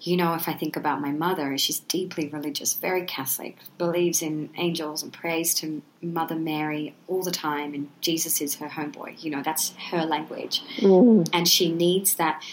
[0.05, 4.49] You know, if I think about my mother, she's deeply religious, very Catholic, believes in
[4.57, 9.23] angels and prays to Mother Mary all the time, and Jesus is her homeboy.
[9.23, 10.61] You know, that's her language.
[10.79, 11.29] Mm.
[11.31, 12.43] And she needs that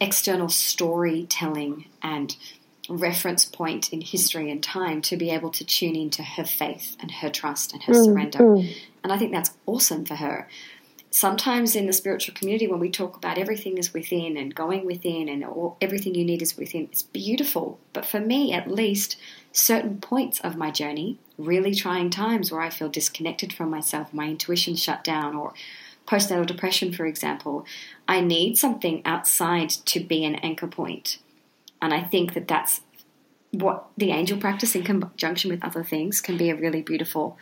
[0.00, 2.36] external storytelling and
[2.88, 7.10] reference point in history and time to be able to tune into her faith and
[7.10, 8.04] her trust and her mm.
[8.04, 8.38] surrender.
[8.38, 8.76] Mm.
[9.02, 10.48] And I think that's awesome for her
[11.10, 15.28] sometimes in the spiritual community when we talk about everything is within and going within
[15.28, 19.16] and all, everything you need is within it's beautiful but for me at least
[19.52, 24.28] certain points of my journey really trying times where i feel disconnected from myself my
[24.28, 25.52] intuition shut down or
[26.06, 27.66] postnatal depression for example
[28.06, 31.18] i need something outside to be an anchor point.
[31.82, 32.82] and i think that that's
[33.50, 37.36] what the angel practice in conjunction with other things can be a really beautiful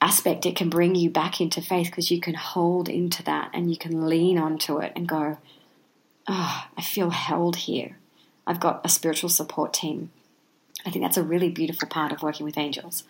[0.00, 3.70] aspect, it can bring you back into faith because you can hold into that and
[3.70, 5.38] you can lean onto it and go,
[6.26, 7.98] oh, I feel held here.
[8.46, 10.10] I've got a spiritual support team.
[10.86, 13.04] I think that's a really beautiful part of working with angels.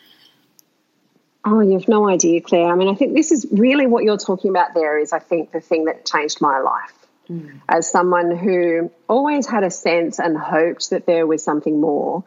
[1.45, 2.67] Oh, you have no idea, Claire.
[2.67, 5.53] I mean, I think this is really what you're talking about there is, I think,
[5.53, 6.93] the thing that changed my life.
[7.31, 7.61] Mm.
[7.69, 12.25] As someone who always had a sense and hoped that there was something more,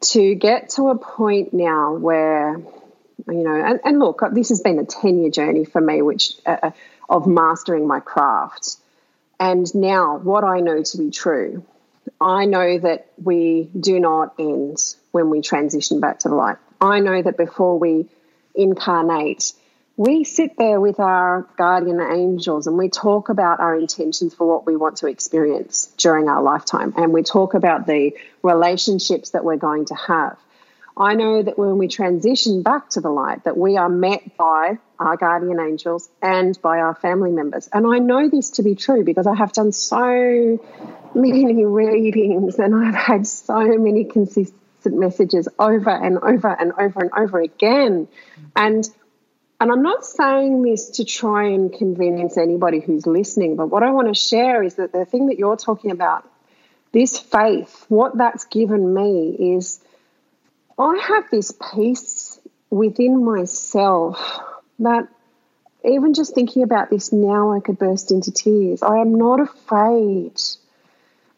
[0.00, 2.60] to get to a point now where
[3.28, 6.32] you know and, and look this has been a 10 year journey for me which
[6.46, 6.70] uh, uh,
[7.08, 8.76] of mastering my craft.
[9.38, 11.64] And now what i know to be true
[12.20, 14.78] i know that we do not end
[15.10, 16.56] when we transition back to the light.
[16.80, 18.08] I know that before we
[18.54, 19.52] incarnate
[19.96, 24.66] we sit there with our guardian angels and we talk about our intentions for what
[24.66, 26.94] we want to experience during our lifetime.
[26.96, 30.38] And we talk about the relationships that we're going to have
[30.96, 34.78] I know that when we transition back to the light, that we are met by
[34.98, 37.68] our guardian angels and by our family members.
[37.72, 40.60] And I know this to be true because I have done so
[41.14, 47.10] many readings and I've had so many consistent messages over and over and over and
[47.16, 48.08] over again.
[48.54, 48.88] And
[49.62, 53.92] and I'm not saying this to try and convince anybody who's listening, but what I
[53.92, 56.28] want to share is that the thing that you're talking about,
[56.90, 59.78] this faith, what that's given me is
[60.82, 64.40] I have this peace within myself
[64.80, 65.06] that
[65.84, 68.82] even just thinking about this now, I could burst into tears.
[68.82, 70.40] I am not afraid.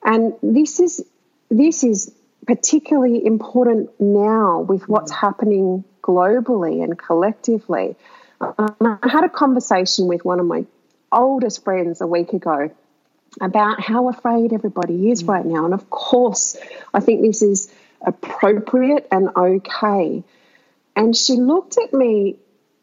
[0.03, 1.05] And this is
[1.51, 2.11] this is
[2.47, 7.97] particularly important now with what's happening globally and collectively.
[8.41, 10.65] Um, I had a conversation with one of my
[11.13, 12.71] oldest friends a week ago
[13.43, 15.67] about how afraid everybody is right now.
[15.67, 16.57] And of course,
[16.95, 17.71] I think this is
[18.07, 20.23] appropriate and okay.
[20.97, 22.37] And she looked at me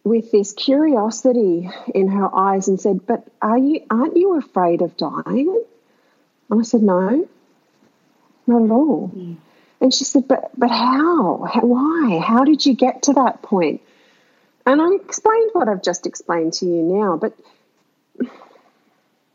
[0.03, 4.97] with this curiosity in her eyes and said, But are you aren't you afraid of
[4.97, 5.63] dying?
[6.49, 7.27] And I said, No,
[8.47, 9.12] not at all.
[9.15, 9.38] Mm.
[9.79, 11.43] And she said, But but how?
[11.51, 11.62] how?
[11.62, 12.19] Why?
[12.19, 13.81] How did you get to that point?
[14.65, 17.34] And I explained what I've just explained to you now, but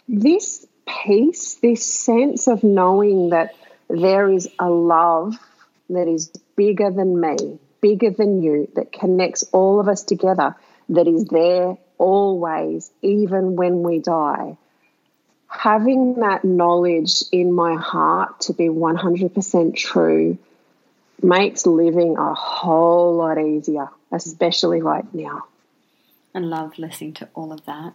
[0.09, 3.55] this peace, this sense of knowing that
[3.89, 5.37] there is a love
[5.91, 10.57] that is bigger than me, bigger than you, that connects all of us together,
[10.89, 14.57] that is there always, even when we die.
[15.49, 20.39] Having that knowledge in my heart to be 100% true
[21.23, 25.47] makes living a whole lot easier, especially right now.
[26.35, 27.95] I love listening to all of that.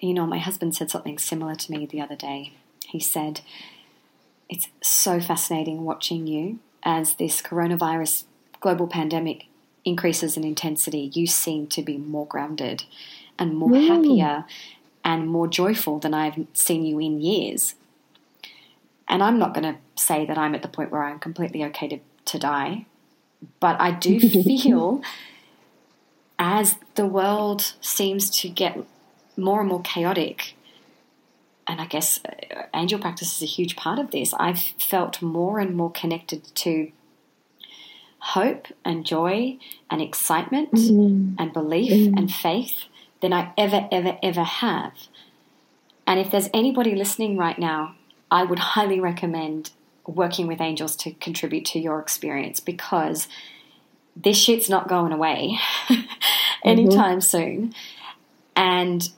[0.00, 2.54] You know, my husband said something similar to me the other day.
[2.86, 3.40] He said,
[4.48, 8.24] It's so fascinating watching you as this coronavirus
[8.60, 9.46] global pandemic
[9.84, 12.84] increases in intensity, you seem to be more grounded
[13.38, 13.86] and more mm.
[13.86, 14.44] happier
[15.04, 17.74] and more joyful than I've seen you in years.
[19.08, 21.88] And I'm not going to say that I'm at the point where I'm completely okay
[21.88, 22.86] to, to die,
[23.60, 25.02] but I do feel
[26.38, 28.78] as the world seems to get
[29.36, 30.54] more and more chaotic,
[31.68, 34.34] and I guess uh, angel practice is a huge part of this.
[34.34, 36.90] I've felt more and more connected to
[38.20, 39.58] hope and joy
[39.90, 41.34] and excitement mm-hmm.
[41.38, 42.16] and belief mm-hmm.
[42.16, 42.84] and faith
[43.20, 44.92] than I ever, ever, ever have.
[46.06, 47.94] And if there's anybody listening right now,
[48.30, 49.70] I would highly recommend
[50.06, 53.28] working with angels to contribute to your experience because
[54.16, 55.58] this shit's not going away
[56.64, 57.20] anytime mm-hmm.
[57.20, 57.74] soon.
[58.56, 59.08] And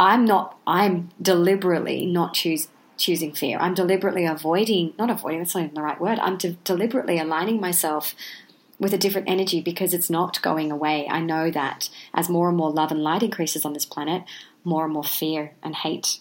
[0.00, 3.58] I'm not, I'm deliberately not choose, choosing fear.
[3.58, 6.18] I'm deliberately avoiding, not avoiding, that's not even the right word.
[6.18, 8.14] I'm de- deliberately aligning myself
[8.78, 11.06] with a different energy because it's not going away.
[11.06, 14.24] I know that as more and more love and light increases on this planet,
[14.64, 16.20] more and more fear and hate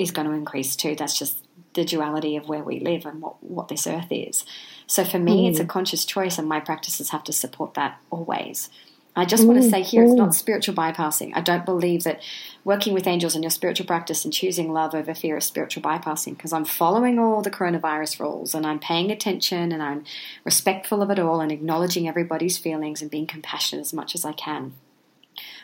[0.00, 0.96] is going to increase too.
[0.96, 4.44] That's just the duality of where we live and what, what this earth is.
[4.88, 5.50] So for me, mm.
[5.50, 5.68] it's a mm.
[5.68, 8.68] conscious choice, and my practices have to support that always.
[9.16, 9.48] I just mm.
[9.48, 10.34] want to say here, it's not mm.
[10.34, 11.32] spiritual bypassing.
[11.34, 12.22] I don't believe that
[12.64, 16.36] working with angels in your spiritual practice and choosing love over fear is spiritual bypassing
[16.36, 20.04] because I'm following all the coronavirus rules and I'm paying attention and I'm
[20.44, 24.32] respectful of it all and acknowledging everybody's feelings and being compassionate as much as I
[24.32, 24.74] can.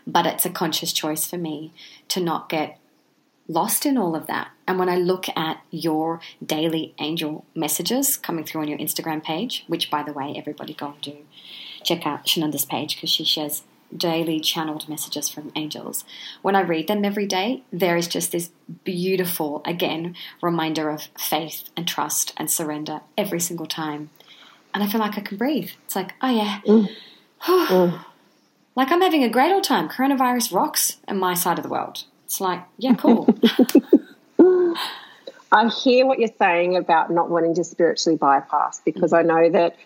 [0.06, 1.72] But it's a conscious choice for me
[2.08, 2.78] to not get
[3.48, 4.50] lost in all of that.
[4.66, 9.64] And when I look at your daily angel messages coming through on your Instagram page,
[9.68, 11.16] which by the way, everybody go and do
[11.86, 13.62] check out Shananda's page because she shares
[13.96, 16.04] daily channeled messages from angels.
[16.42, 18.50] When I read them every day, there is just this
[18.84, 24.10] beautiful, again, reminder of faith and trust and surrender every single time.
[24.74, 25.70] And I feel like I can breathe.
[25.84, 26.60] It's like, oh yeah.
[26.66, 26.88] Mm.
[27.40, 28.04] mm.
[28.76, 29.88] Like I'm having a great old time.
[29.88, 32.04] Coronavirus rocks and my side of the world.
[32.26, 33.26] It's like, yeah, cool.
[35.50, 39.18] I hear what you're saying about not wanting to spiritually bypass because mm.
[39.18, 39.76] I know that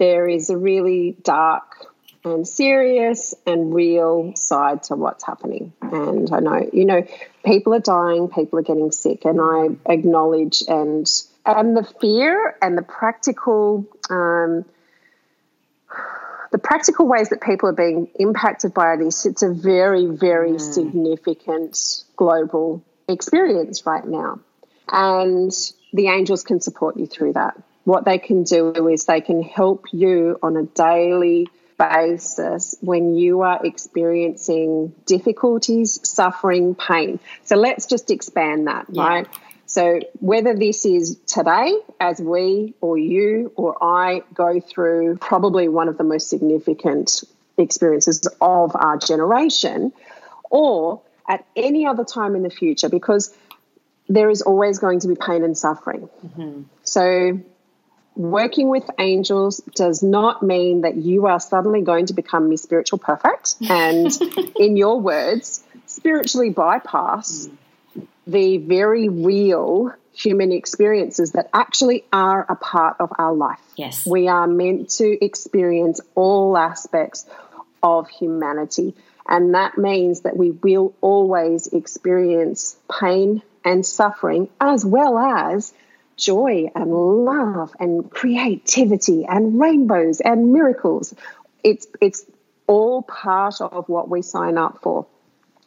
[0.00, 1.86] there is a really dark
[2.24, 5.74] and serious and real side to what's happening.
[5.82, 7.06] And I know, you know,
[7.44, 11.06] people are dying, people are getting sick, and I acknowledge and
[11.44, 14.64] and the fear and the practical um,
[16.50, 19.26] the practical ways that people are being impacted by this.
[19.26, 20.60] It's a very, very mm.
[20.60, 24.40] significant global experience right now,
[24.90, 25.52] and
[25.92, 29.86] the angels can support you through that what they can do is they can help
[29.92, 37.18] you on a daily basis when you are experiencing difficulties, suffering, pain.
[37.44, 39.02] So let's just expand that, yeah.
[39.02, 39.28] right?
[39.64, 45.88] So whether this is today, as we or you or I go through probably one
[45.88, 47.22] of the most significant
[47.56, 49.92] experiences of our generation,
[50.50, 53.32] or at any other time in the future, because
[54.08, 56.08] there is always going to be pain and suffering.
[56.26, 56.62] Mm-hmm.
[56.82, 57.40] So
[58.20, 62.98] working with angels does not mean that you are suddenly going to become Miss Spiritual
[62.98, 64.10] Perfect and,
[64.58, 68.06] in your words, spiritually bypass mm.
[68.26, 73.60] the very real human experiences that actually are a part of our life.
[73.76, 74.06] Yes.
[74.06, 77.26] We are meant to experience all aspects
[77.82, 78.94] of humanity.
[79.26, 85.72] And that means that we will always experience pain and suffering as well as
[86.20, 86.92] joy and
[87.24, 91.14] love and creativity and rainbows and miracles.
[91.64, 92.24] It's it's
[92.66, 95.06] all part of what we sign up for.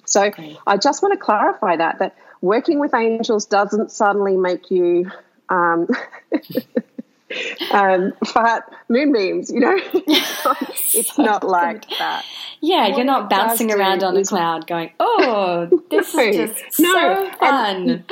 [0.06, 0.58] So okay.
[0.66, 5.12] I just want to clarify that that working with angels doesn't suddenly make you
[5.50, 5.88] um,
[7.72, 9.52] um, fat moonbeams.
[9.52, 12.26] You know, it's not like that.
[12.62, 16.80] Yeah, what you're not bouncing around on a cloud going, "Oh, this no, is just
[16.80, 16.94] no.
[16.94, 18.04] so fun." And,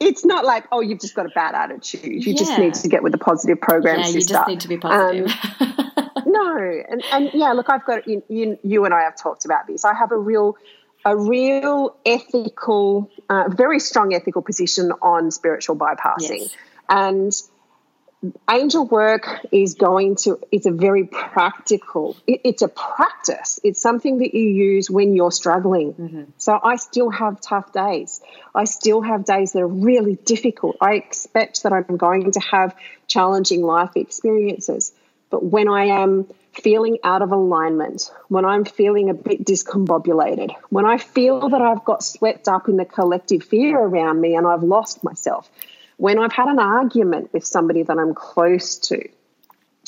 [0.00, 2.04] it's not like oh you've just got a bad attitude.
[2.04, 2.38] You yeah.
[2.38, 5.30] just need to get with the positive program yeah, you just need to be positive.
[5.60, 9.44] Um, no and, and yeah look i've got you, you, you, and i have talked
[9.44, 9.84] about this.
[9.84, 10.56] I have a real
[11.04, 16.40] a real ethical uh, very strong ethical position on spiritual bypassing.
[16.40, 16.56] Yes.
[16.88, 17.32] and
[18.50, 23.60] angel work is going to it's a very practical it, it's a practice.
[23.64, 25.94] It's something that you use when you're struggling.
[25.94, 26.22] Mm-hmm.
[26.38, 28.20] so i still have tough days.
[28.54, 30.76] I still have days that are really difficult.
[30.80, 32.74] I expect that i'm going to have
[33.06, 34.92] challenging life experiences.
[35.30, 40.86] But when i am feeling out of alignment when i'm feeling a bit discombobulated when
[40.86, 44.62] i feel that i've got swept up in the collective fear around me and i've
[44.62, 45.50] lost myself
[45.96, 49.08] when I've had an argument with somebody that I'm close to,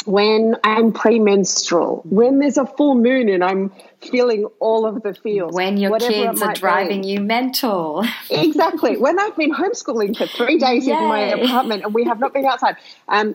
[0.04, 5.52] when I'm premenstrual, when there's a full moon and I'm feeling all of the feels.
[5.52, 7.08] When your kids are driving be.
[7.08, 8.04] you mental.
[8.30, 8.96] exactly.
[8.96, 10.94] When I've been homeschooling for three days Yay.
[10.94, 12.76] in my apartment and we have not been outside.
[13.08, 13.34] Um,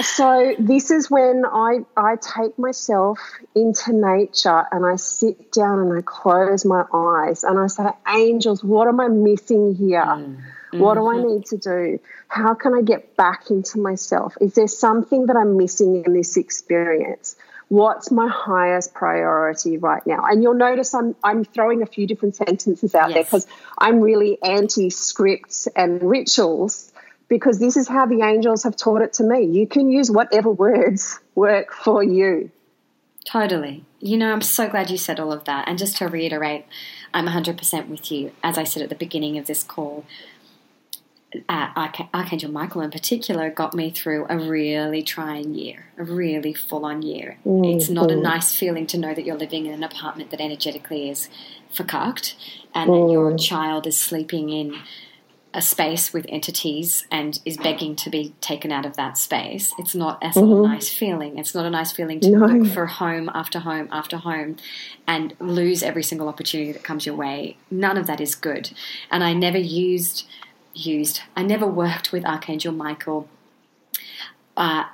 [0.00, 3.18] so this is when I, I take myself
[3.54, 8.62] into nature and I sit down and I close my eyes and I say, Angels,
[8.62, 10.04] what am I missing here?
[10.04, 10.40] Mm.
[10.76, 10.84] Mm-hmm.
[10.84, 11.28] What do I mm-hmm.
[11.28, 12.00] need to do?
[12.28, 14.36] How can I get back into myself?
[14.40, 17.36] Is there something that I'm missing in this experience?
[17.68, 20.24] What's my highest priority right now?
[20.24, 23.14] And you'll notice I'm I'm throwing a few different sentences out yes.
[23.14, 23.46] there because
[23.76, 26.92] I'm really anti scripts and rituals
[27.28, 29.44] because this is how the angels have taught it to me.
[29.46, 32.50] You can use whatever words work for you.
[33.26, 33.84] Totally.
[33.98, 35.66] You know, I'm so glad you said all of that.
[35.66, 36.64] And just to reiterate,
[37.12, 38.30] I'm 100% with you.
[38.42, 40.04] As I said at the beginning of this call,
[41.48, 46.84] uh, Archangel Michael in particular got me through a really trying year, a really full
[46.84, 47.38] on year.
[47.46, 47.76] Mm-hmm.
[47.76, 51.10] It's not a nice feeling to know that you're living in an apartment that energetically
[51.10, 51.28] is
[51.74, 52.34] fakaked
[52.74, 53.06] and mm.
[53.06, 54.76] that your child is sleeping in
[55.56, 59.94] a space with entities and is begging to be taken out of that space, it's
[59.94, 60.70] not a mm-hmm.
[60.70, 61.38] nice feeling.
[61.38, 62.44] It's not a nice feeling to no.
[62.44, 64.56] look for home after home after home
[65.06, 67.56] and lose every single opportunity that comes your way.
[67.70, 68.70] None of that is good.
[69.10, 70.28] And I never used
[70.76, 71.20] used.
[71.34, 73.28] I never worked with Archangel Michael.
[74.56, 74.84] Uh,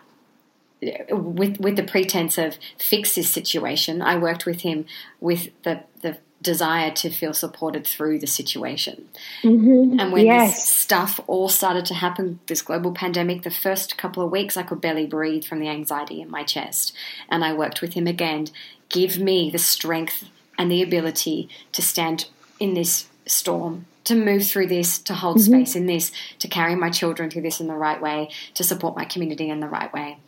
[1.11, 4.87] with with the pretense of fix this situation, I worked with him
[5.21, 9.09] with the the desire to feel supported through the situation.
[9.43, 10.01] Mm-hmm.
[10.01, 10.57] And when yes.
[10.57, 14.65] this stuff all started to happen, this global pandemic, the first couple of weeks I
[14.65, 16.93] could barely breathe from the anxiety in my chest.
[17.29, 18.49] And I worked with him again.
[18.89, 20.29] Give me the strength
[20.59, 22.29] and the ability to stand
[22.59, 25.53] in this storm, to move through this, to hold mm-hmm.
[25.53, 28.97] space in this, to carry my children through this in the right way, to support
[28.97, 30.19] my community in the right way.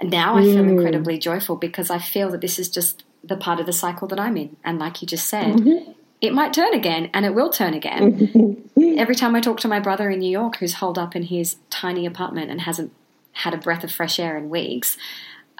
[0.00, 0.70] And now I feel mm.
[0.70, 4.20] incredibly joyful because I feel that this is just the part of the cycle that
[4.20, 4.56] I'm in.
[4.64, 5.92] And like you just said, mm-hmm.
[6.20, 8.70] it might turn again and it will turn again.
[8.76, 11.56] Every time I talk to my brother in New York who's holed up in his
[11.68, 12.92] tiny apartment and hasn't
[13.32, 14.96] had a breath of fresh air in weeks,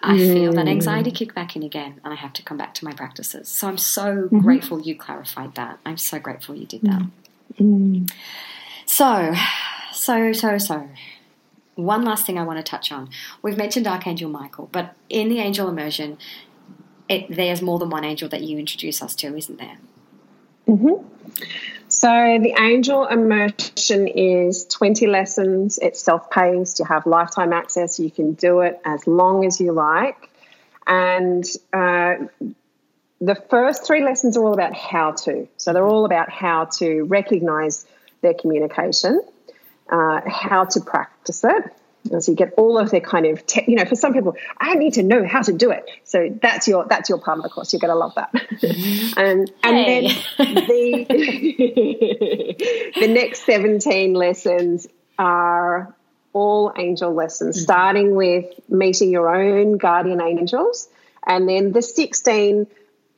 [0.00, 0.32] I mm.
[0.32, 2.92] feel that anxiety kick back in again and I have to come back to my
[2.92, 3.48] practices.
[3.48, 4.38] So I'm so mm-hmm.
[4.38, 5.80] grateful you clarified that.
[5.84, 7.02] I'm so grateful you did that.
[7.58, 8.10] Mm.
[8.86, 9.34] So,
[9.92, 10.88] so, so, so.
[11.74, 13.10] One last thing I want to touch on.
[13.40, 16.18] We've mentioned Archangel Michael, but in the angel immersion,
[17.08, 19.78] it, there's more than one angel that you introduce us to, isn't there?
[20.66, 21.06] Mm-hmm.
[21.88, 25.78] So the angel immersion is 20 lessons.
[25.80, 26.80] It's self-paced.
[26.80, 27.98] You have lifetime access.
[27.98, 30.28] You can do it as long as you like.
[30.86, 32.16] And uh,
[33.20, 35.48] the first three lessons are all about how to.
[35.56, 37.86] So they're all about how to recognize
[38.20, 39.20] their communication,
[39.90, 41.72] uh, how to practice it,
[42.10, 44.36] and so you get all of the kind of, te- you know, for some people,
[44.58, 45.88] I need to know how to do it.
[46.04, 47.72] So that's your that's your part of the course.
[47.72, 48.30] You're going to love that.
[49.16, 50.08] And and hey.
[50.36, 51.06] then the
[53.00, 54.86] the next 17 lessons
[55.18, 55.94] are
[56.32, 57.64] all angel lessons, mm-hmm.
[57.64, 60.88] starting with meeting your own guardian angels,
[61.26, 62.66] and then the 16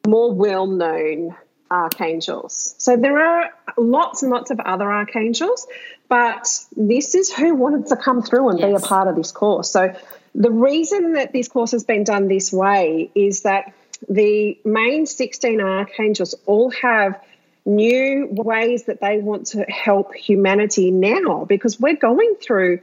[0.07, 1.37] more well known
[1.71, 2.75] archangels.
[2.79, 5.67] So there are lots and lots of other archangels,
[6.09, 8.69] but this is who wanted to come through and yes.
[8.69, 9.71] be a part of this course.
[9.71, 9.95] So
[10.35, 13.73] the reason that this course has been done this way is that
[14.09, 17.21] the main 16 archangels all have
[17.67, 22.81] new ways that they want to help humanity now because we're going through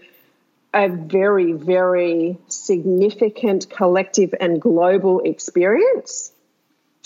[0.74, 6.32] a very, very significant collective and global experience.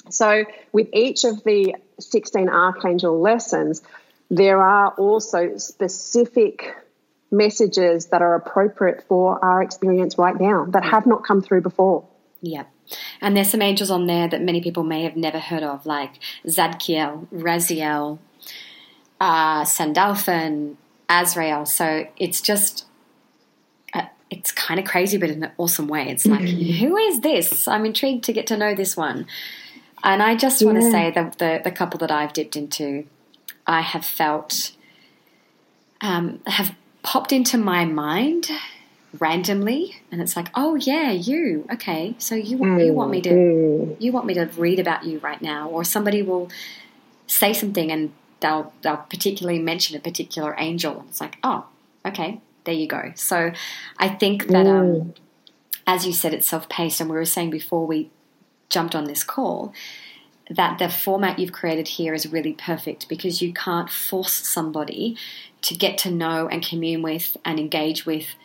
[0.09, 3.81] So, with each of the 16 archangel lessons,
[4.29, 6.75] there are also specific
[7.31, 12.05] messages that are appropriate for our experience right now that have not come through before.
[12.41, 12.63] Yeah.
[13.21, 16.15] And there's some angels on there that many people may have never heard of, like
[16.45, 18.19] Zadkiel, Raziel,
[19.19, 20.77] uh, Sandalphon,
[21.07, 21.65] Azrael.
[21.65, 22.85] So it's just,
[23.93, 26.09] uh, it's kind of crazy, but in an awesome way.
[26.09, 26.85] It's like, mm-hmm.
[26.85, 27.67] who is this?
[27.67, 29.27] I'm intrigued to get to know this one.
[30.03, 33.05] And I just want to say that the, the couple that I've dipped into,
[33.67, 34.71] I have felt
[36.01, 38.49] um, have popped into my mind
[39.19, 43.29] randomly and it's like oh yeah you okay so you mm, you want me to
[43.29, 43.95] mm.
[43.99, 46.49] you want me to read about you right now or somebody will
[47.27, 51.65] say something and they'll they'll particularly mention a particular angel and it's like oh
[52.05, 53.51] okay there you go so
[53.97, 55.01] i think that um, mm.
[55.01, 55.13] um,
[55.85, 58.09] as you said it's self-paced and we were saying before we
[58.71, 59.73] jumped on this call
[60.49, 65.15] that the format you've created here is really perfect because you can't force somebody
[65.61, 68.35] to get to know and commune with and engage with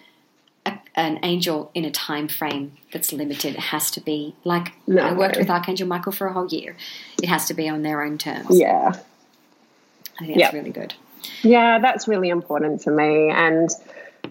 [0.65, 3.55] a, an angel in a time frame that's limited.
[3.55, 5.03] It has to be like no.
[5.03, 6.77] I worked with Archangel Michael for a whole year.
[7.23, 8.59] It has to be on their own terms.
[8.59, 8.93] Yeah.
[10.19, 10.53] I think that's yep.
[10.53, 10.95] really good.
[11.43, 13.31] Yeah, that's really important to me.
[13.31, 13.69] And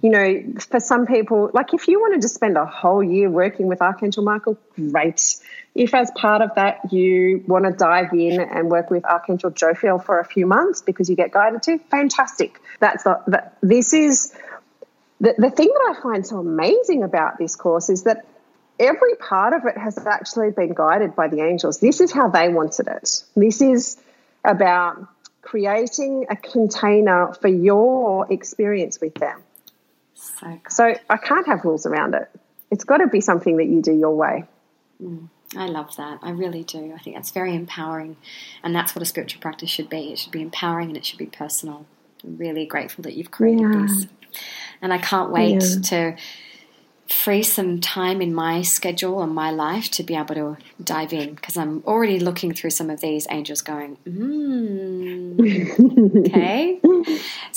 [0.02, 3.68] you know, for some people, like if you wanted to spend a whole year working
[3.68, 5.36] with Archangel Michael, great.
[5.74, 10.04] If, as part of that, you want to dive in and work with Archangel Jophiel
[10.04, 12.62] for a few months because you get guided to, fantastic.
[12.80, 14.34] That's the, this is
[15.20, 18.26] the, the thing that I find so amazing about this course is that
[18.80, 21.80] every part of it has actually been guided by the angels.
[21.80, 23.24] This is how they wanted it.
[23.36, 23.98] This is
[24.44, 25.08] about
[25.42, 29.42] creating a container for your experience with them.
[30.40, 32.30] So, so I can't have rules around it.
[32.72, 34.46] It's got to be something that you do your way.
[35.02, 36.20] Mm, I love that.
[36.22, 36.94] I really do.
[36.94, 38.18] I think that's very empowering.
[38.64, 40.12] And that's what a spiritual practice should be.
[40.12, 41.86] It should be empowering and it should be personal.
[42.24, 43.82] I'm really grateful that you've created yeah.
[43.88, 44.08] this.
[44.82, 45.82] And I can't wait yeah.
[45.82, 46.18] to
[47.08, 51.36] free some time in my schedule and my life to be able to dive in
[51.36, 55.40] because I'm already looking through some of these angels going, mm,
[56.28, 56.80] okay.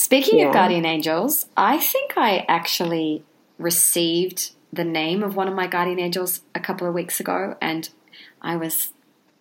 [0.09, 0.47] Speaking Yeah.
[0.47, 3.25] of guardian angels, I think I actually
[3.59, 7.91] received the name of one of my guardian angels a couple of weeks ago, and
[8.41, 8.95] I was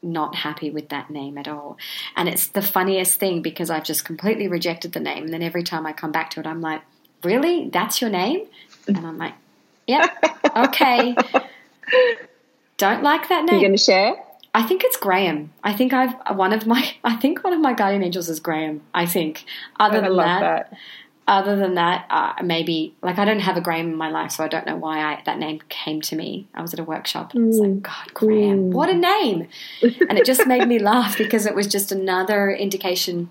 [0.03, 1.78] not happy with that name at all.
[2.18, 5.24] And it's the funniest thing because I've just completely rejected the name.
[5.24, 6.82] And then every time I come back to it, I'm like,
[7.24, 7.70] really?
[7.70, 8.45] That's your name?
[8.89, 9.36] And I'm like,
[9.88, 10.22] yep,
[10.53, 11.15] okay.
[12.76, 13.55] Don't like that name.
[13.55, 14.22] You going to share?
[14.58, 15.53] I think it's Graham.
[15.64, 18.82] I think I've one of my I think one of my guardian angels is Graham.
[18.91, 19.45] I think.
[19.80, 20.39] Other I than that,
[20.72, 20.78] that.
[21.28, 24.43] other than that, uh, maybe like I don't have a Graham in my life, so
[24.43, 26.47] I don't know why I, that name came to me.
[26.55, 27.82] I was at a workshop and I was like, mm.
[27.84, 29.01] God, Graham, what a mm.
[29.01, 29.47] name!
[30.10, 33.30] and it just made me laugh because it was just another indication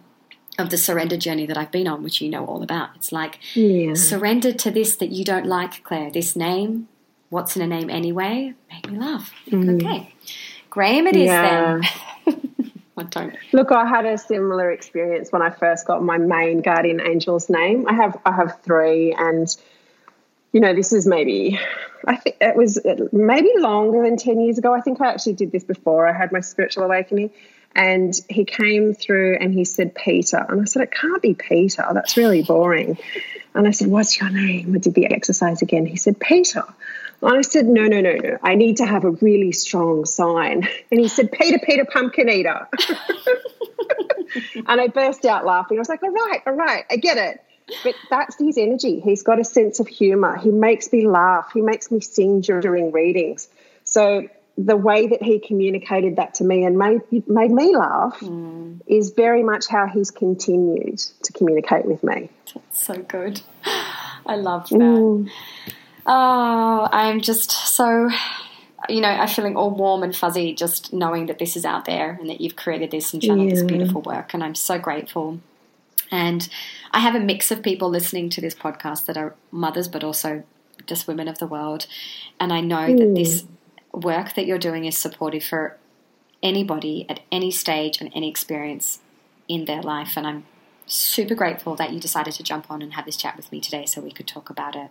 [0.61, 2.91] of the surrender journey that I've been on, which you know all about.
[2.95, 3.95] It's like Yeah.
[3.95, 6.13] surrender to this that you don't like, Claire.
[6.13, 6.87] This name,
[7.31, 9.35] what's in a name anyway, made me laugh.
[9.51, 9.75] Mm.
[9.75, 10.15] Okay,
[10.77, 11.81] Graham, it is Yeah.
[12.27, 12.53] then.
[12.99, 13.35] I don't.
[13.53, 17.87] Look, I had a similar experience when I first got my main guardian angel's name.
[17.89, 19.49] I have I have three, and
[20.53, 21.59] you know this is maybe
[22.07, 22.79] I think it was
[23.11, 24.75] maybe longer than ten years ago.
[24.75, 27.31] I think I actually did this before I had my spiritual awakening,
[27.75, 31.87] and he came through and he said Peter, and I said it can't be Peter.
[31.95, 32.99] That's really boring.
[33.55, 35.87] And I said, "What's your name?" I did the exercise again.
[35.87, 36.65] He said Peter.
[37.23, 38.39] And I said, no, no, no, no.
[38.43, 40.69] I need to have a really strong sign.
[40.91, 42.69] And he said, Peter, Peter, pumpkin eater.
[44.55, 45.79] and I burst out laughing.
[45.79, 47.43] I was like, all right, all right, I get it.
[47.83, 49.01] But that's his energy.
[49.01, 50.37] He's got a sense of humor.
[50.37, 51.51] He makes me laugh.
[51.53, 53.49] He makes me sing during readings.
[53.85, 58.77] So the way that he communicated that to me and made made me laugh hmm.
[58.87, 62.31] is very much how he's continued to communicate with me.
[62.55, 63.43] That's So good.
[64.27, 64.79] I love that.
[64.79, 65.31] Mm.
[66.07, 68.09] Oh, I'm just so,
[68.89, 72.17] you know, I'm feeling all warm and fuzzy just knowing that this is out there
[72.21, 74.33] and that you've created this and channeled this beautiful work.
[74.33, 75.41] And I'm so grateful.
[76.11, 76.49] And
[76.93, 80.45] I have a mix of people listening to this podcast that are mothers, but also
[80.87, 81.87] just women of the world.
[82.39, 83.45] And I know that this
[83.93, 85.77] work that you're doing is supportive for
[86.43, 89.01] anybody at any stage and any experience
[89.49, 90.17] in their life.
[90.17, 90.47] And I'm
[90.87, 93.87] super grateful that you decided to jump on and have this chat with me today
[93.87, 94.91] so we could talk about it.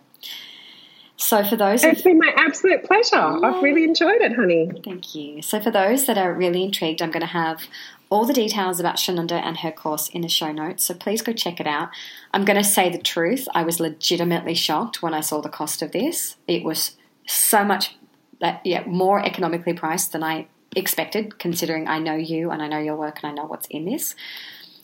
[1.18, 3.16] So, for those It's been my absolute pleasure.
[3.16, 4.70] I've really enjoyed it, honey.
[4.84, 5.40] Thank you.
[5.40, 7.62] So, for those that are really intrigued, I'm going to have
[8.10, 10.84] all the details about Shanunda and her course in the show notes.
[10.84, 11.88] So, please go check it out.
[12.34, 13.48] I'm going to say the truth.
[13.54, 16.36] I was legitimately shocked when I saw the cost of this.
[16.46, 16.96] It was
[17.26, 17.96] so much,
[18.40, 22.78] that yeah, more economically priced than I expected, considering I know you and I know
[22.78, 24.14] your work and I know what's in this.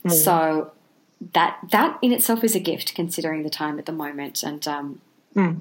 [0.02, 0.12] Mm.
[0.12, 0.72] So,
[1.34, 4.42] that that in itself is a gift, considering the time at the moment.
[4.42, 5.00] And um,
[5.36, 5.60] mm.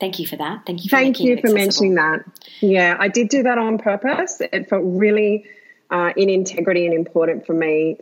[0.00, 0.64] Thank you for that.
[0.66, 0.90] Thank you.
[0.90, 2.24] For Thank you for mentioning that.
[2.60, 4.40] Yeah, I did do that on purpose.
[4.40, 5.46] It felt really
[5.90, 7.98] uh, in integrity and important for me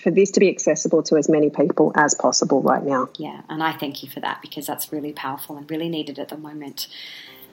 [0.00, 3.08] for this to be accessible to as many people as possible right now.
[3.16, 6.28] Yeah, and I thank you for that because that's really powerful and really needed at
[6.28, 6.88] the moment.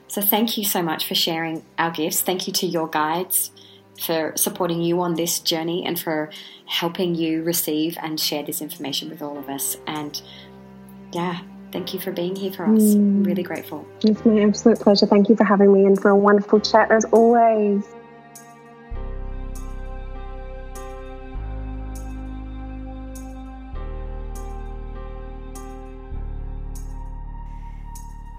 [0.08, 2.20] So, thank you so much for sharing our gifts.
[2.20, 3.50] Thank you to your guides
[4.04, 6.30] for supporting you on this journey and for
[6.66, 9.76] helping you receive and share this information with all of us.
[9.86, 10.20] And
[11.12, 11.40] yeah,
[11.74, 12.94] thank you for being here for us.
[12.94, 13.46] I'm really mm.
[13.46, 13.84] grateful.
[14.02, 15.06] It's my absolute pleasure.
[15.06, 17.84] Thank you for having me and for a wonderful chat as always.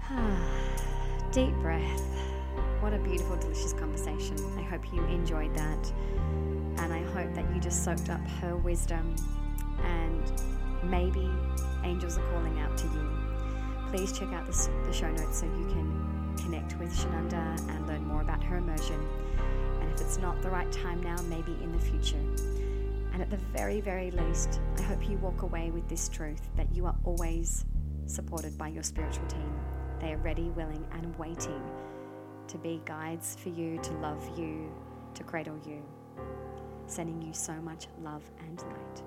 [1.30, 2.00] Deep breath.
[2.80, 4.36] What a beautiful, delicious conversation.
[4.56, 5.92] I hope you enjoyed that.
[6.78, 9.14] And I hope that you just soaked up her wisdom
[16.78, 19.06] with Shanunda and learn more about her immersion.
[19.80, 22.20] And if it's not the right time now, maybe in the future.
[23.12, 26.66] And at the very, very least, I hope you walk away with this truth that
[26.74, 27.64] you are always
[28.06, 29.52] supported by your spiritual team.
[30.00, 31.62] They are ready, willing, and waiting
[32.48, 34.70] to be guides for you, to love you,
[35.14, 35.82] to cradle you,
[36.86, 39.02] sending you so much love and light.